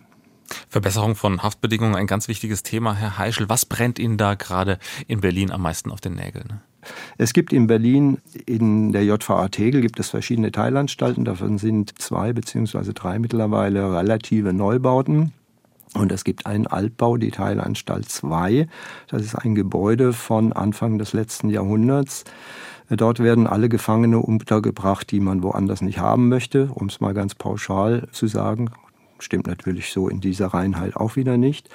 [0.69, 3.49] Verbesserung von Haftbedingungen, ein ganz wichtiges Thema, Herr Heischel.
[3.49, 6.61] Was brennt Ihnen da gerade in Berlin am meisten auf den Nägeln?
[7.17, 11.25] Es gibt in Berlin, in der JVA Tegel, gibt es verschiedene Teilanstalten.
[11.25, 15.33] Davon sind zwei beziehungsweise drei mittlerweile relative Neubauten.
[15.93, 18.67] Und es gibt einen Altbau, die Teilanstalt 2.
[19.07, 22.23] Das ist ein Gebäude von Anfang des letzten Jahrhunderts.
[22.89, 27.35] Dort werden alle Gefangene untergebracht, die man woanders nicht haben möchte, um es mal ganz
[27.35, 28.69] pauschal zu sagen
[29.19, 31.69] stimmt natürlich so in dieser Reinheit auch wieder nicht.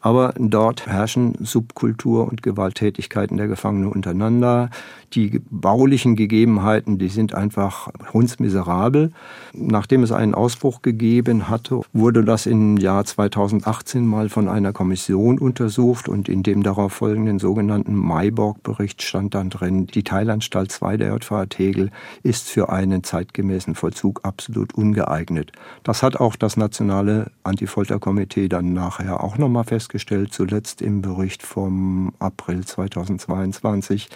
[0.00, 4.70] Aber dort herrschen Subkultur und Gewalttätigkeiten der Gefangenen untereinander.
[5.14, 9.10] Die baulichen Gegebenheiten, die sind einfach hundsmiserabel.
[9.54, 15.38] Nachdem es einen Ausbruch gegeben hatte, wurde das im Jahr 2018 mal von einer Kommission
[15.38, 21.14] untersucht und in dem darauf folgenden sogenannten Mayborg-Bericht stand dann drin, die Teilanstalt 2 der
[21.14, 21.90] JVA Tegel
[22.22, 25.50] ist für einen zeitgemäßen Vollzug absolut ungeeignet.
[25.82, 31.42] Das hat auch das Nationale Antifolterkomitee dann nachher auch nochmal festgestellt festgestellt, zuletzt im Bericht
[31.42, 34.08] vom April 2022.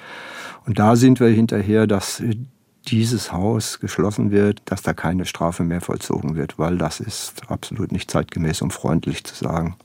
[0.66, 2.22] Und da sind wir hinterher, dass
[2.88, 7.90] dieses Haus geschlossen wird, dass da keine Strafe mehr vollzogen wird, weil das ist absolut
[7.90, 9.76] nicht zeitgemäß, um freundlich zu sagen.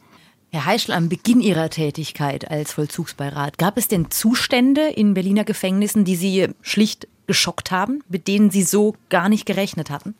[0.49, 6.05] Herr Heischl, am Beginn Ihrer Tätigkeit als Vollzugsbeirat, gab es denn Zustände in Berliner Gefängnissen,
[6.05, 10.15] die Sie schlicht geschockt haben, mit denen Sie so gar nicht gerechnet hatten?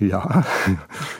[0.00, 0.44] Ja,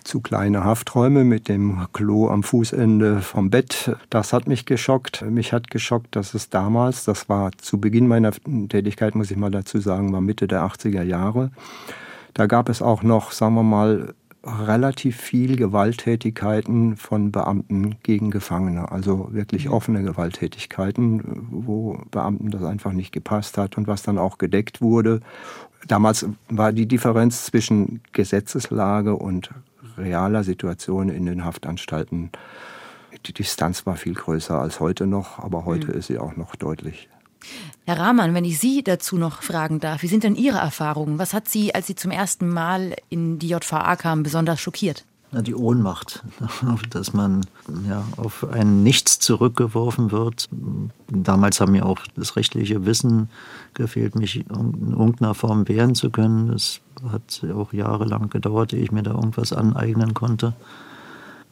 [0.04, 3.96] zu kleine Hafträume mit dem Klo am Fußende vom Bett.
[4.08, 5.22] Das hat mich geschockt.
[5.22, 8.30] Mich hat geschockt, dass es damals, das war zu Beginn meiner
[8.68, 11.50] Tätigkeit, muss ich mal dazu sagen, war Mitte der 80er Jahre.
[12.34, 14.14] Da gab es auch noch, sagen wir mal,
[14.44, 19.72] relativ viel Gewalttätigkeiten von Beamten gegen Gefangene, also wirklich mhm.
[19.72, 25.20] offene Gewalttätigkeiten, wo Beamten das einfach nicht gepasst hat und was dann auch gedeckt wurde.
[25.86, 29.50] Damals war die Differenz zwischen Gesetzeslage und
[29.96, 32.30] realer Situation in den Haftanstalten,
[33.26, 35.98] die Distanz war viel größer als heute noch, aber heute mhm.
[35.98, 37.08] ist sie auch noch deutlich.
[37.86, 41.18] Herr Rahmann, wenn ich Sie dazu noch fragen darf, wie sind denn Ihre Erfahrungen?
[41.18, 45.04] Was hat Sie, als Sie zum ersten Mal in die JVA kamen, besonders schockiert?
[45.30, 46.22] Die Ohnmacht,
[46.90, 47.44] dass man
[47.86, 50.48] ja, auf ein Nichts zurückgeworfen wird.
[51.08, 53.28] Damals haben mir auch das rechtliche Wissen
[53.74, 56.48] gefehlt, mich in irgendeiner Form wehren zu können.
[56.48, 56.80] Das
[57.12, 60.54] hat auch jahrelang gedauert, ehe ich mir da irgendwas aneignen konnte.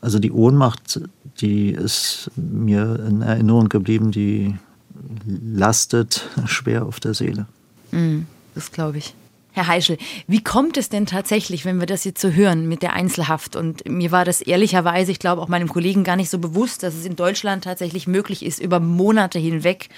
[0.01, 1.01] Also die Ohnmacht,
[1.41, 4.55] die ist mir in Erinnerung geblieben, die
[5.27, 7.47] lastet schwer auf der Seele.
[7.93, 8.21] Mm,
[8.55, 9.15] das glaube ich.
[9.57, 12.93] Herr Heischel, wie kommt es denn tatsächlich, wenn wir das jetzt so hören mit der
[12.93, 13.57] Einzelhaft?
[13.57, 16.95] Und mir war das ehrlicherweise, ich glaube auch meinem Kollegen gar nicht so bewusst, dass
[16.95, 19.89] es in Deutschland tatsächlich möglich ist, über Monate hinweg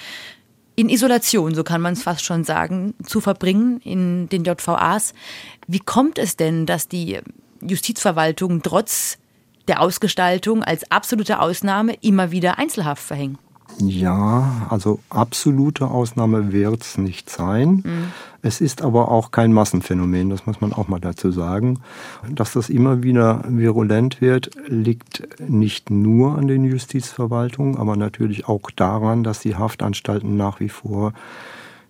[0.77, 5.13] in Isolation, so kann man es fast schon sagen, zu verbringen in den JVAs.
[5.67, 7.19] Wie kommt es denn, dass die
[7.61, 9.19] Justizverwaltung trotz
[9.67, 13.41] der Ausgestaltung als absolute Ausnahme immer wieder Einzelhaft verhängt?
[13.81, 17.83] Ja, also absolute Ausnahme wird es nicht sein.
[17.85, 18.13] Mhm.
[18.41, 21.81] Es ist aber auch kein Massenphänomen, das muss man auch mal dazu sagen.
[22.29, 28.71] Dass das immer wieder virulent wird, liegt nicht nur an den Justizverwaltungen, aber natürlich auch
[28.71, 31.13] daran, dass die Haftanstalten nach wie vor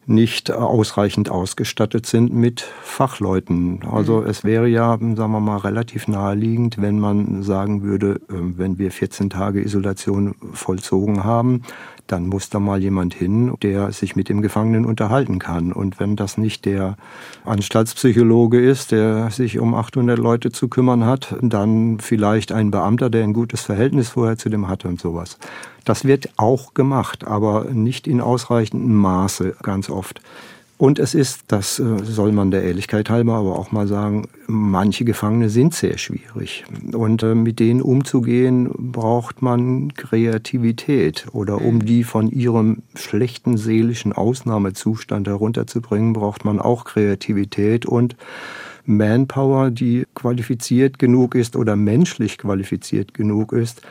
[0.09, 3.81] nicht ausreichend ausgestattet sind mit Fachleuten.
[3.90, 4.27] Also mhm.
[4.27, 8.90] es wäre ja, sagen wir mal, relativ naheliegend, wenn man sagen würde, ähm, wenn wir
[8.90, 11.62] 14 Tage Isolation vollzogen haben,
[12.09, 15.73] dann muss da mal jemand hin, der sich mit dem Gefangenen unterhalten kann.
[15.73, 16.97] Und wenn das nicht der
[17.44, 23.25] Anstaltspsychologe ist, der sich um 800 Leute zu kümmern hat, dann vielleicht ein Beamter, der
[23.25, 25.38] ein gutes Verhältnis vorher zu dem hatte und sowas.
[25.85, 30.21] Das wird auch gemacht, aber nicht in ausreichendem Maße ganz oft.
[30.79, 35.05] Und es ist, das äh, soll man der Ehrlichkeit halber aber auch mal sagen, manche
[35.05, 36.64] Gefangene sind sehr schwierig.
[36.93, 41.27] Und äh, mit denen umzugehen, braucht man Kreativität.
[41.33, 41.85] Oder um mhm.
[41.85, 48.14] die von ihrem schlechten seelischen Ausnahmezustand herunterzubringen, braucht man auch Kreativität und
[48.87, 53.83] Manpower, die qualifiziert genug ist oder menschlich qualifiziert genug ist,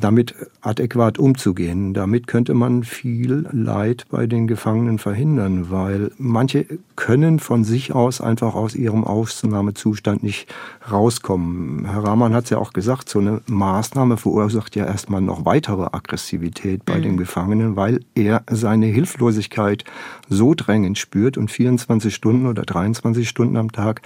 [0.00, 1.94] damit adäquat umzugehen.
[1.94, 8.20] Damit könnte man viel Leid bei den Gefangenen verhindern, weil manche können von sich aus
[8.20, 10.52] einfach aus ihrem Ausnahmezustand nicht
[10.90, 11.86] rauskommen.
[11.86, 15.84] Herr Rahman hat es ja auch gesagt, so eine Maßnahme verursacht ja erstmal noch weitere
[15.84, 17.02] Aggressivität bei mhm.
[17.02, 19.84] den Gefangenen, weil er seine Hilflosigkeit
[20.28, 24.02] so drängend spürt und 24 Stunden oder 23 Stunden am Tag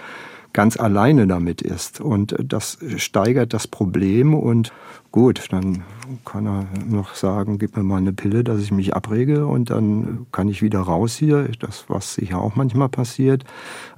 [0.53, 2.01] ganz alleine damit ist.
[2.01, 4.73] Und das steigert das Problem und
[5.13, 5.83] Gut, dann
[6.25, 10.27] kann er noch sagen, gib mir mal eine Pille, dass ich mich abrege und dann
[10.31, 11.49] kann ich wieder raus hier.
[11.59, 13.45] Das, was sicher auch manchmal passiert.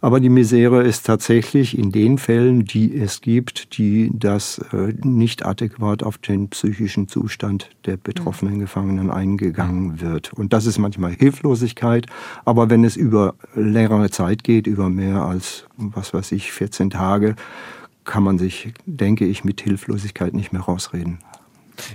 [0.01, 5.45] Aber die Misere ist tatsächlich in den Fällen, die es gibt, die das äh, nicht
[5.45, 10.33] adäquat auf den psychischen Zustand der betroffenen Gefangenen eingegangen wird.
[10.33, 12.07] Und das ist manchmal Hilflosigkeit.
[12.47, 17.37] Aber wenn es über längere Zeit geht, über mehr als, was weiß ich, 14 Tage,
[18.05, 21.19] kann man sich, denke ich, mit Hilflosigkeit nicht mehr rausreden.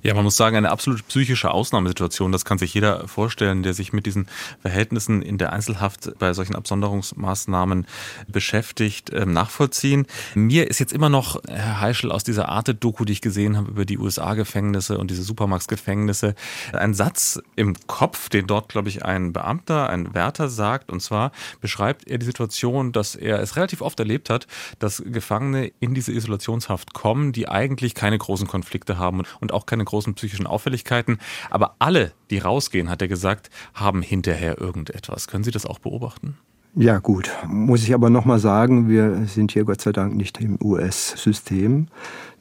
[0.04, 2.32] Ja, man muss sagen, eine absolut psychische Ausnahmesituation.
[2.32, 4.28] Das kann sich jeder vorstellen, der sich mit diesen
[4.62, 7.86] Verhältnissen in der Einzelhaft bei solchen Absonderungsmaßnahmen
[8.28, 10.06] beschäftigt, ähm, nachvollziehen.
[10.36, 13.86] Mir ist jetzt immer noch, Herr Heischel, aus dieser Arte-Doku, die ich gesehen habe über
[13.86, 16.36] die USA-Gefängnisse und diese Supermax-Gefängnisse,
[16.74, 20.92] ein Satz im Kopf, den dort, glaube ich, ein Beamter, ein Wärter sagt.
[20.92, 24.48] Und zwar beschreibt er die Situation, dass er es relativ oft erlebt hat,
[24.80, 29.77] dass Gefangene in diese Isolationshaft kommen, die eigentlich keine großen Konflikte haben und auch keine
[29.86, 31.20] großen psychischen Auffälligkeiten.
[31.50, 35.28] Aber alle, die rausgehen, hat er gesagt, haben hinterher irgendetwas.
[35.28, 36.38] Können Sie das auch beobachten?
[36.80, 40.60] Ja gut, muss ich aber nochmal sagen, wir sind hier Gott sei Dank nicht im
[40.62, 41.88] US-System.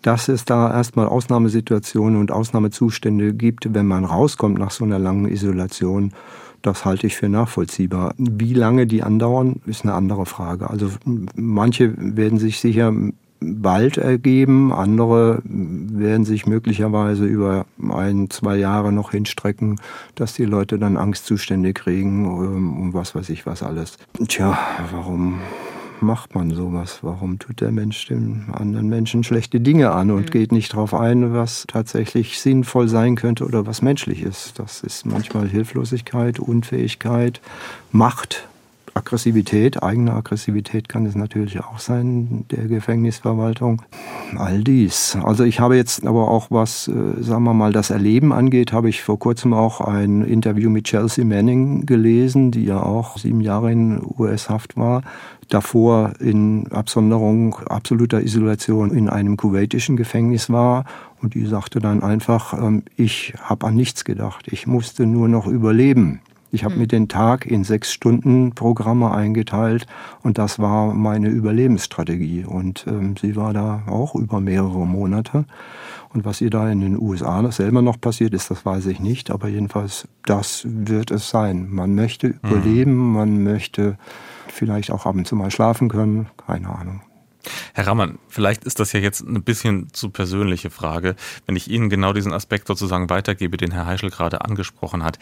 [0.02, 5.26] Dass es da erstmal Ausnahmesituationen und Ausnahmezustände gibt, wenn man rauskommt nach so einer langen
[5.26, 6.12] Isolation,
[6.60, 8.14] das halte ich für nachvollziehbar.
[8.18, 10.68] Wie lange die andauern, ist eine andere Frage.
[10.68, 10.90] Also
[11.34, 12.92] manche werden sich sicher
[13.40, 14.72] bald ergeben.
[14.72, 19.80] Andere werden sich möglicherweise über ein, zwei Jahre noch hinstrecken,
[20.14, 23.98] dass die Leute dann Angstzustände kriegen ähm, und was weiß ich was alles.
[24.28, 24.58] Tja,
[24.90, 25.40] warum
[26.00, 26.98] macht man sowas?
[27.02, 30.30] Warum tut der Mensch dem anderen Menschen schlechte Dinge an und mhm.
[30.30, 34.58] geht nicht darauf ein, was tatsächlich sinnvoll sein könnte oder was menschlich ist?
[34.58, 37.40] Das ist manchmal Hilflosigkeit, Unfähigkeit,
[37.92, 38.48] Macht,
[38.96, 43.82] Aggressivität, eigene Aggressivität kann es natürlich auch sein, der Gefängnisverwaltung.
[44.36, 45.16] All dies.
[45.22, 48.88] Also ich habe jetzt aber auch was, äh, sagen wir mal, das Erleben angeht, habe
[48.88, 53.70] ich vor kurzem auch ein Interview mit Chelsea Manning gelesen, die ja auch sieben Jahre
[53.70, 55.02] in US-Haft war
[55.48, 60.84] davor in Absonderung, absoluter Isolation in einem kuwaitischen Gefängnis war.
[61.22, 65.46] Und die sagte dann einfach, ähm, ich habe an nichts gedacht, ich musste nur noch
[65.46, 66.20] überleben.
[66.56, 66.80] Ich habe mhm.
[66.80, 69.86] mir den Tag in sechs Stunden Programme eingeteilt
[70.22, 72.46] und das war meine Überlebensstrategie.
[72.46, 75.44] Und ähm, sie war da auch über mehrere Monate.
[76.14, 79.30] Und was ihr da in den USA selber noch passiert ist, das weiß ich nicht.
[79.30, 81.68] Aber jedenfalls, das wird es sein.
[81.68, 82.34] Man möchte mhm.
[82.42, 83.98] überleben, man möchte
[84.48, 86.28] vielleicht auch ab und zu mal schlafen können.
[86.46, 87.02] Keine Ahnung.
[87.74, 91.90] Herr Rammann, vielleicht ist das ja jetzt eine bisschen zu persönliche Frage, wenn ich Ihnen
[91.90, 95.18] genau diesen Aspekt sozusagen weitergebe, den Herr Heischel gerade angesprochen hat.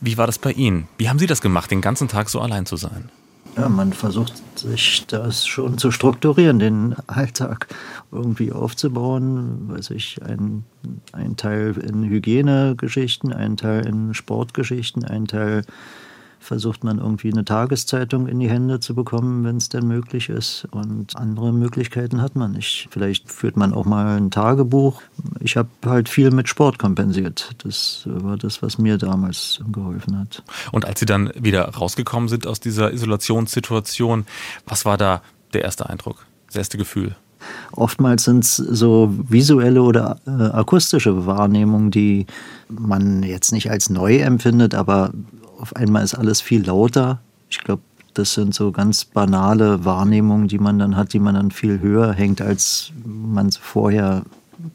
[0.00, 0.88] Wie war das bei Ihnen?
[0.98, 3.10] Wie haben Sie das gemacht, den ganzen Tag so allein zu sein?
[3.56, 7.68] Ja, man versucht sich das schon zu strukturieren, den Alltag
[8.10, 9.68] irgendwie aufzubauen.
[9.68, 10.64] Weiß ich, ein,
[11.12, 15.64] ein Teil in Hygienegeschichten, ein Teil in Sportgeschichten, ein Teil
[16.42, 20.66] versucht man irgendwie eine Tageszeitung in die Hände zu bekommen, wenn es denn möglich ist.
[20.70, 22.88] Und andere Möglichkeiten hat man nicht.
[22.90, 25.00] Vielleicht führt man auch mal ein Tagebuch.
[25.40, 27.50] Ich habe halt viel mit Sport kompensiert.
[27.62, 30.42] Das war das, was mir damals geholfen hat.
[30.72, 34.26] Und als Sie dann wieder rausgekommen sind aus dieser Isolationssituation,
[34.66, 35.22] was war da
[35.52, 37.14] der erste Eindruck, das erste Gefühl?
[37.72, 42.26] Oftmals sind es so visuelle oder äh, akustische Wahrnehmungen, die
[42.68, 45.12] man jetzt nicht als neu empfindet, aber
[45.62, 47.20] auf einmal ist alles viel lauter.
[47.48, 47.82] Ich glaube,
[48.14, 52.12] das sind so ganz banale Wahrnehmungen, die man dann hat, die man dann viel höher
[52.12, 54.24] hängt, als man es vorher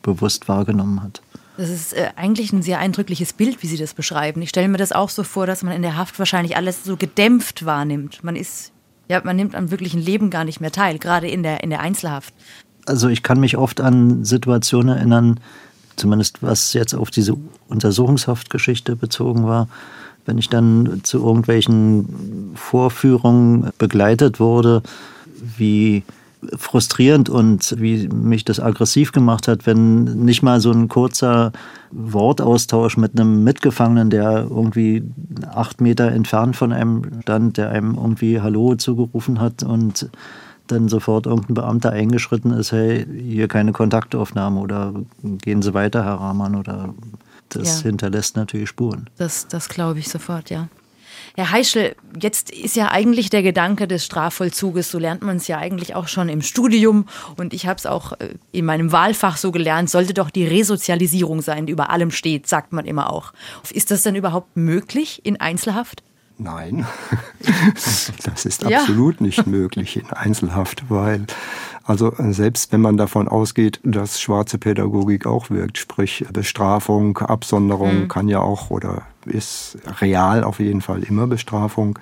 [0.02, 1.22] bewusst wahrgenommen hat.
[1.58, 4.42] Das ist äh, eigentlich ein sehr eindrückliches Bild, wie Sie das beschreiben.
[4.42, 6.98] Ich stelle mir das auch so vor, dass man in der Haft wahrscheinlich alles so
[6.98, 8.24] gedämpft wahrnimmt.
[8.24, 8.72] Man ist
[9.10, 11.80] ja, man nimmt am wirklichen Leben gar nicht mehr teil, gerade in der, in der
[11.80, 12.34] Einzelhaft.
[12.86, 15.40] Also ich kann mich oft an Situationen erinnern,
[15.98, 17.36] zumindest was jetzt auf diese
[17.68, 19.68] Untersuchungshaftgeschichte bezogen war,
[20.26, 24.84] wenn ich dann zu irgendwelchen Vorführungen begleitet wurde,
[25.58, 26.04] wie
[26.56, 31.52] frustrierend und wie mich das aggressiv gemacht hat, wenn nicht mal so ein kurzer
[31.92, 35.04] Wortaustausch mit einem Mitgefangenen, der irgendwie
[35.50, 40.10] acht Meter entfernt von einem stand, der einem irgendwie Hallo zugerufen hat und
[40.72, 44.94] dann sofort irgendein Beamter eingeschritten ist, hey, hier keine Kontaktaufnahme oder
[45.24, 46.94] gehen Sie weiter, Herr Rahman, oder
[47.50, 47.90] das ja.
[47.90, 49.10] hinterlässt natürlich Spuren.
[49.18, 50.68] Das, das glaube ich sofort, ja.
[51.36, 55.60] Herr Heischel, jetzt ist ja eigentlich der Gedanke des Strafvollzuges, so lernt man es ja
[55.60, 57.06] eigentlich auch schon im Studium
[57.38, 61.42] und ich habe es auch äh, in meinem Wahlfach so gelernt, sollte doch die Resozialisierung
[61.42, 63.34] sein, die über allem steht, sagt man immer auch.
[63.72, 66.02] Ist das denn überhaupt möglich in Einzelhaft?
[66.40, 66.86] Nein,
[68.24, 69.26] das ist absolut ja.
[69.26, 71.26] nicht möglich in Einzelhaft, weil
[71.84, 78.08] also selbst wenn man davon ausgeht, dass schwarze Pädagogik auch wirkt, sprich Bestrafung, Absonderung mhm.
[78.08, 82.00] kann ja auch oder ist real auf jeden Fall immer Bestrafung.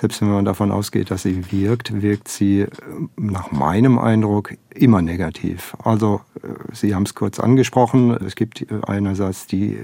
[0.00, 2.68] Selbst wenn man davon ausgeht, dass sie wirkt, wirkt sie äh,
[3.16, 5.76] nach meinem Eindruck immer negativ.
[5.82, 9.78] Also äh, Sie haben es kurz angesprochen, es gibt äh, einerseits die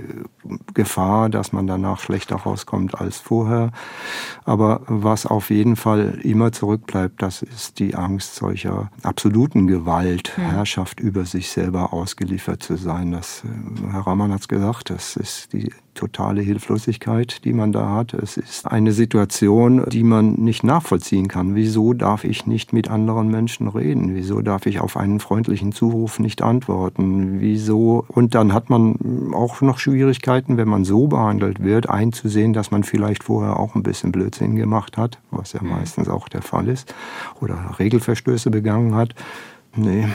[0.75, 3.73] Gefahr, dass man danach schlechter rauskommt als vorher.
[4.45, 10.45] Aber was auf jeden Fall immer zurückbleibt, das ist die Angst solcher absoluten Gewalt, ja.
[10.45, 13.13] Herrschaft über sich selber ausgeliefert zu sein.
[13.13, 13.43] Das,
[13.91, 18.15] Herr Ramann hat es gesagt, das ist die totale Hilflosigkeit, die man da hat.
[18.15, 21.55] Es ist eine Situation, die man nicht nachvollziehen kann.
[21.55, 24.15] Wieso darf ich nicht mit anderen Menschen reden?
[24.15, 27.41] Wieso darf ich auf einen freundlichen Zuruf nicht antworten?
[27.41, 28.05] Wieso?
[28.09, 32.85] Und dann hat man auch noch Schwierigkeiten, wenn man so behandelt wird, einzusehen, dass man
[32.85, 35.71] vielleicht vorher auch ein bisschen Blödsinn gemacht hat, was ja mhm.
[35.71, 36.95] meistens auch der Fall ist,
[37.41, 39.15] oder Regelverstöße begangen hat.
[39.77, 40.07] Nee,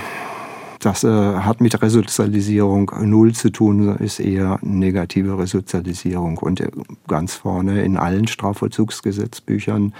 [0.80, 6.38] das äh, hat mit Resozialisierung null zu tun, ist eher negative Resozialisierung.
[6.38, 6.72] Und äh,
[7.08, 9.94] ganz vorne in allen Strafvollzugsgesetzbüchern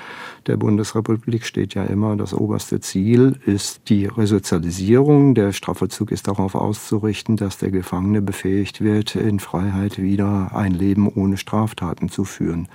[0.48, 5.36] der Bundesrepublik steht ja immer, das oberste Ziel ist die Resozialisierung.
[5.36, 11.10] Der Strafvollzug ist darauf auszurichten, dass der Gefangene befähigt wird, in Freiheit wieder ein Leben
[11.10, 12.70] ohne Straftaten zu führen.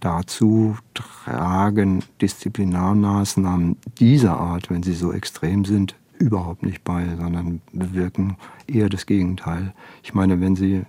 [0.00, 8.36] Dazu tragen Disziplinarmaßnahmen dieser Art, wenn sie so extrem sind, überhaupt nicht bei, sondern bewirken
[8.66, 9.74] eher das Gegenteil.
[10.02, 10.82] Ich meine, wenn Sie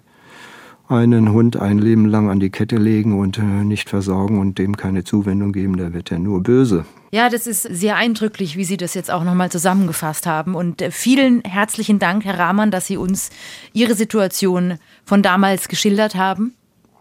[0.88, 4.78] einen Hund ein Leben lang an die Kette legen und äh, nicht versorgen und dem
[4.78, 6.86] keine Zuwendung geben, der wird ja nur böse.
[7.12, 10.56] Ja, das ist sehr eindrücklich, wie Sie das jetzt auch nochmal zusammengefasst haben.
[10.56, 13.30] Und äh, vielen herzlichen Dank, Herr Rahmann, dass Sie uns
[13.72, 16.54] Ihre Situation von damals geschildert haben.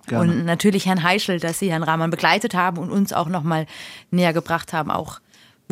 [0.06, 0.32] Gerne.
[0.32, 3.66] Und natürlich Herrn Heischel, dass Sie Herrn Rahmann begleitet haben und uns auch nochmal
[4.10, 5.20] näher gebracht haben, auch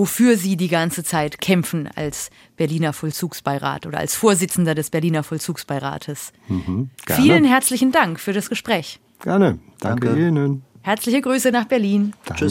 [0.01, 6.33] wofür Sie die ganze Zeit kämpfen als Berliner Vollzugsbeirat oder als Vorsitzender des Berliner Vollzugsbeirates.
[6.49, 8.99] Mhm, Vielen herzlichen Dank für das Gespräch.
[9.21, 9.59] Gerne.
[9.79, 10.27] Danke, Danke.
[10.27, 10.63] Ihnen.
[10.81, 12.15] Herzliche Grüße nach Berlin.
[12.25, 12.47] Danke.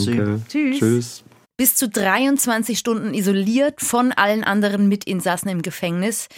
[0.48, 0.78] Tschüss.
[0.78, 1.24] Tschüss.
[1.56, 6.28] Bis zu 23 Stunden isoliert von allen anderen Mitinsassen im Gefängnis.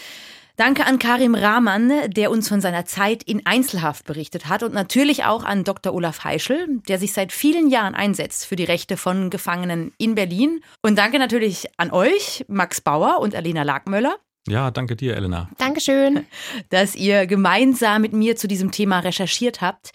[0.57, 5.25] Danke an Karim Rahman, der uns von seiner Zeit in Einzelhaft berichtet hat und natürlich
[5.25, 5.95] auch an Dr.
[5.95, 10.63] Olaf Heischel, der sich seit vielen Jahren einsetzt für die Rechte von Gefangenen in Berlin.
[10.83, 14.17] Und danke natürlich an euch, Max Bauer und Alena Lagmöller.
[14.49, 15.49] Ja, danke dir, Elena.
[15.59, 16.26] Dankeschön.
[16.70, 19.93] Dass ihr gemeinsam mit mir zu diesem Thema recherchiert habt.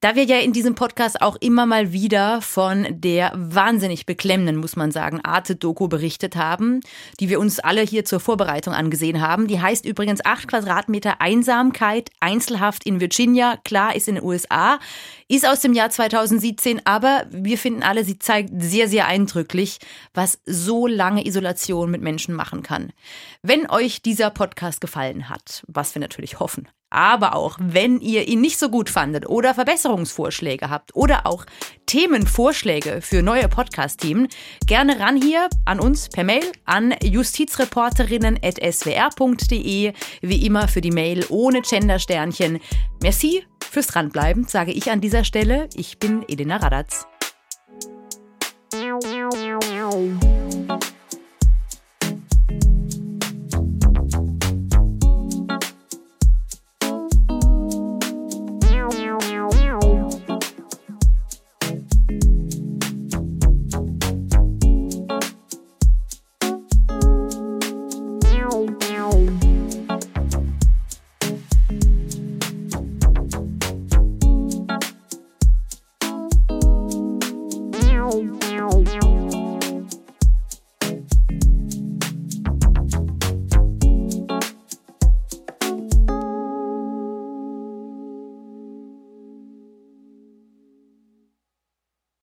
[0.00, 4.74] Da wir ja in diesem Podcast auch immer mal wieder von der wahnsinnig beklemmenden, muss
[4.74, 6.80] man sagen, Arte-Doku berichtet haben,
[7.20, 9.46] die wir uns alle hier zur Vorbereitung angesehen haben.
[9.46, 13.58] Die heißt übrigens 8 Quadratmeter Einsamkeit, Einzelhaft in Virginia.
[13.64, 14.78] Klar, ist in den USA.
[15.30, 19.78] Ist aus dem Jahr 2017, aber wir finden alle, sie zeigt sehr, sehr eindrücklich,
[20.12, 22.92] was so lange Isolation mit Menschen machen kann.
[23.40, 28.40] Wenn euch dieser Podcast gefallen hat, was wir natürlich hoffen, Aber auch, wenn ihr ihn
[28.40, 31.46] nicht so gut fandet oder Verbesserungsvorschläge habt oder auch
[31.86, 34.26] Themenvorschläge für neue Podcast-Themen,
[34.66, 39.92] gerne ran hier an uns per Mail an justizreporterinnen.swr.de.
[40.22, 42.58] Wie immer für die Mail ohne Gendersternchen.
[43.00, 47.06] Merci Fürs Dranbleiben sage ich an dieser Stelle, ich bin Elena Radatz.